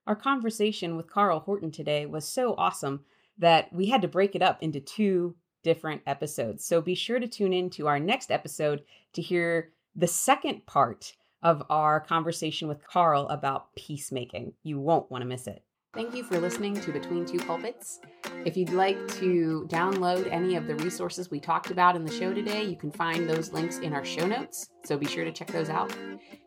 Our 0.06 0.16
conversation 0.16 0.98
with 0.98 1.10
Carl 1.10 1.40
Horton 1.40 1.72
today 1.72 2.06
was 2.06 2.28
so 2.28 2.54
awesome 2.60 3.06
that 3.40 3.74
we 3.74 3.88
had 3.88 4.04
to 4.04 4.08
break 4.08 4.36
it 4.36 4.44
up 4.44 4.62
into 4.62 4.80
two 4.80 5.36
different 5.64 6.02
episodes. 6.06 6.66
So 6.66 6.82
be 6.82 6.96
sure 6.96 7.20
to 7.20 7.28
tune 7.28 7.54
in 7.54 7.70
to 7.72 7.88
our 7.88 8.00
next 8.00 8.32
episode 8.32 8.84
to 9.14 9.22
hear 9.22 9.72
the 9.96 10.08
second 10.08 10.66
part 10.66 11.14
of 11.44 11.64
our 11.70 12.00
conversation 12.00 12.68
with 12.68 12.86
Carl 12.86 13.28
about 13.30 13.76
peacemaking. 13.76 14.54
You 14.64 14.80
won't 14.80 15.10
want 15.10 15.22
to 15.22 15.28
miss 15.28 15.48
it. 15.48 15.64
Thank 15.94 16.16
you 16.16 16.24
for 16.24 16.40
listening 16.40 16.80
to 16.80 16.94
Between 16.94 17.26
Two 17.26 17.38
Pulpits. 17.40 18.00
If 18.46 18.56
you'd 18.56 18.70
like 18.70 18.96
to 19.16 19.68
download 19.70 20.32
any 20.32 20.56
of 20.56 20.66
the 20.66 20.76
resources 20.76 21.30
we 21.30 21.42
talked 21.42 21.70
about 21.70 21.98
in 21.98 22.06
the 22.06 22.12
show 22.12 22.34
today, 22.34 22.64
you 22.64 22.78
can 22.78 22.92
find 22.92 23.30
those 23.30 23.52
links 23.52 23.80
in 23.80 23.92
our 23.92 24.06
show 24.06 24.26
notes, 24.26 24.70
so 24.86 24.98
be 24.98 25.06
sure 25.06 25.26
to 25.26 25.34
check 25.34 25.52
those 25.52 25.70
out. 25.70 25.94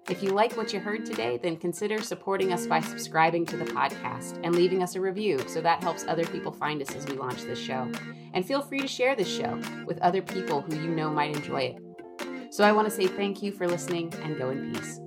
If 0.09 0.23
you 0.23 0.31
like 0.31 0.57
what 0.57 0.73
you 0.73 0.81
heard 0.81 1.05
today, 1.05 1.39
then 1.43 1.59
consider 1.59 2.01
supporting 2.01 2.55
us 2.55 2.67
by 2.67 2.81
subscribing 2.81 3.45
to 3.47 3.59
the 3.59 3.67
podcast 3.67 4.41
and 4.43 4.57
leaving 4.57 4.83
us 4.83 4.95
a 4.95 5.01
review 5.03 5.39
so 5.47 5.61
that 5.61 5.83
helps 5.83 6.07
other 6.09 6.25
people 6.25 6.51
find 6.51 6.81
us 6.81 6.95
as 6.95 7.05
we 7.05 7.13
launch 7.13 7.43
this 7.43 7.59
show. 7.59 7.93
And 8.33 8.47
feel 8.47 8.63
free 8.63 8.81
to 8.81 8.89
share 8.89 9.15
this 9.15 9.29
show 9.29 9.61
with 9.85 9.99
other 9.99 10.23
people 10.23 10.63
who 10.63 10.75
you 10.75 10.89
know 10.89 11.11
might 11.11 11.37
enjoy 11.37 11.77
it. 11.77 12.55
So 12.55 12.65
I 12.65 12.73
want 12.73 12.89
to 12.89 12.95
say 12.95 13.09
thank 13.09 13.43
you 13.43 13.53
for 13.53 13.69
listening 13.69 14.11
and 14.23 14.39
go 14.39 14.49
in 14.49 14.73
peace. 14.73 15.01